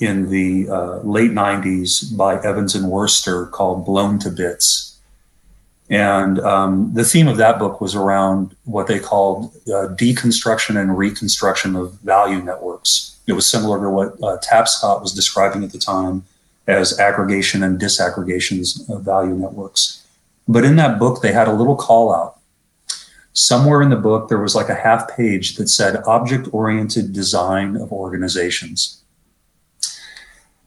[0.01, 4.94] in the uh, late 90s by Evans and Wurster called Blown to Bits.
[5.91, 10.97] And um, the theme of that book was around what they called uh, deconstruction and
[10.97, 13.19] reconstruction of value networks.
[13.27, 16.25] It was similar to what uh, Tapscott was describing at the time
[16.67, 20.03] as aggregation and disaggregations of value networks.
[20.49, 22.39] But in that book, they had a little call out.
[23.35, 27.77] Somewhere in the book, there was like a half page that said object oriented design
[27.77, 29.03] of organizations.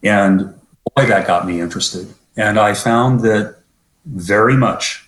[0.04, 0.60] And
[0.96, 2.14] boy, that got me interested.
[2.36, 3.58] And I found that
[4.06, 5.07] very much,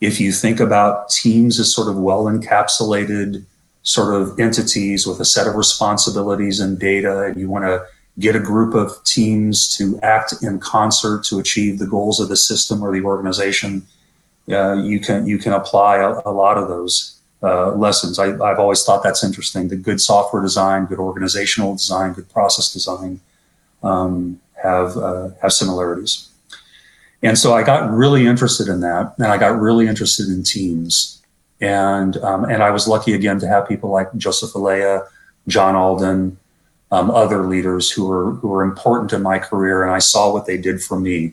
[0.00, 3.44] if you think about teams as sort of well encapsulated
[3.82, 7.84] sort of entities with a set of responsibilities and data, and you want to
[8.18, 12.36] get a group of teams to act in concert to achieve the goals of the
[12.36, 13.86] system or the organization,
[14.50, 18.18] uh, you can you can apply a, a lot of those uh, lessons.
[18.18, 19.68] I, have always thought that's interesting.
[19.68, 23.20] The good software design, good organizational design, good process design
[23.82, 26.28] um, have uh, have similarities.
[27.22, 31.22] And so I got really interested in that, and I got really interested in teams,
[31.60, 35.06] and um, and I was lucky again to have people like Joseph Ilaya,
[35.48, 36.36] John Alden,
[36.90, 40.46] um, other leaders who were who were important in my career, and I saw what
[40.46, 41.32] they did for me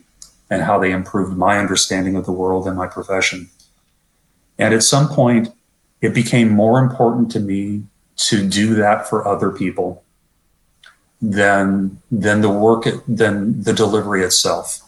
[0.50, 3.48] and how they improved my understanding of the world and my profession.
[4.58, 5.48] And at some point,
[6.00, 7.84] it became more important to me
[8.16, 10.04] to do that for other people
[11.20, 14.83] than than the work than the delivery itself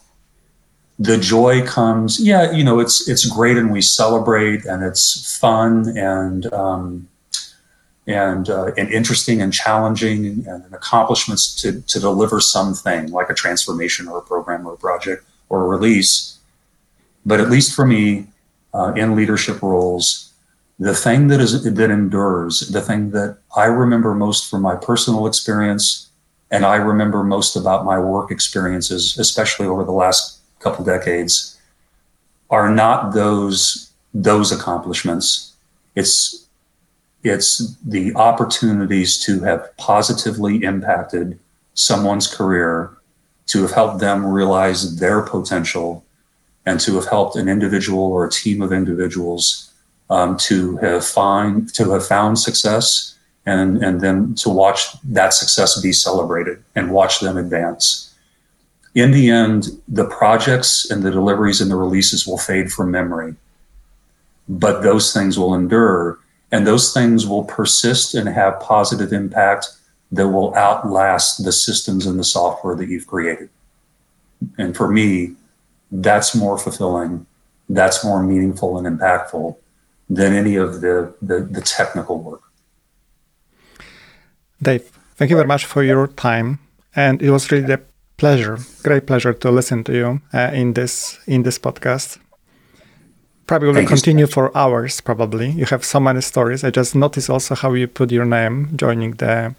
[0.99, 5.95] the joy comes yeah you know it's it's great and we celebrate and it's fun
[5.97, 7.07] and um,
[8.07, 14.07] and uh, and interesting and challenging and accomplishments to to deliver something like a transformation
[14.07, 16.39] or a program or a project or a release.
[17.25, 18.27] But at least for me
[18.73, 20.33] uh, in leadership roles
[20.79, 25.25] the thing that is that endures the thing that i remember most from my personal
[25.25, 26.07] experience
[26.51, 31.57] and I remember most about my work experiences, especially over the last couple decades,
[32.49, 35.55] are not those those accomplishments.
[35.95, 36.47] It's
[37.23, 41.37] it's the opportunities to have positively impacted
[41.73, 42.95] someone's career,
[43.47, 46.05] to have helped them realize their potential,
[46.65, 49.71] and to have helped an individual or a team of individuals
[50.09, 55.81] um, to have find to have found success and and then to watch that success
[55.81, 58.06] be celebrated and watch them advance.
[58.95, 63.35] In the end, the projects and the deliveries and the releases will fade from memory,
[64.49, 66.19] but those things will endure
[66.51, 69.67] and those things will persist and have positive impact
[70.11, 73.49] that will outlast the systems and the software that you've created.
[74.57, 75.35] And for me,
[75.91, 77.25] that's more fulfilling,
[77.69, 79.57] that's more meaningful and impactful
[80.09, 82.41] than any of the, the, the technical work.
[84.61, 86.59] Dave, thank you very much for your time,
[86.95, 87.81] and it was really a
[88.17, 92.17] pleasure, great pleasure to listen to you uh, in this in this podcast.
[93.45, 94.99] Probably will continue for hours.
[95.01, 96.63] Probably you have so many stories.
[96.63, 99.55] I just noticed also how you put your name joining the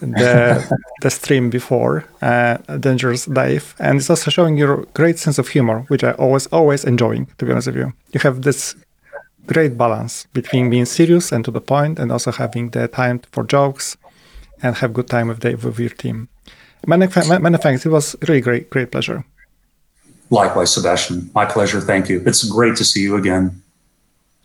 [0.00, 5.48] the the stream before uh, Dangerous Dave, and it's also showing your great sense of
[5.48, 7.26] humor, which I always always enjoying.
[7.38, 8.76] To be honest with you, you have this
[9.46, 13.42] great balance between being serious and to the point, and also having the time for
[13.42, 13.96] jokes
[14.62, 16.28] and have good time with, the, with your team.
[16.86, 17.08] Many,
[17.40, 17.84] many thanks.
[17.86, 19.24] It was really great, great pleasure.
[20.30, 21.30] Likewise, Sebastian.
[21.34, 21.80] My pleasure.
[21.80, 22.22] Thank you.
[22.24, 23.62] It's great to see you again.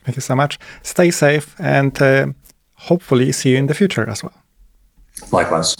[0.04, 0.60] Thank you so much.
[0.84, 2.28] Stay safe and uh,
[2.74, 4.34] hopefully see you in the future as well.
[5.32, 5.76] Likewise.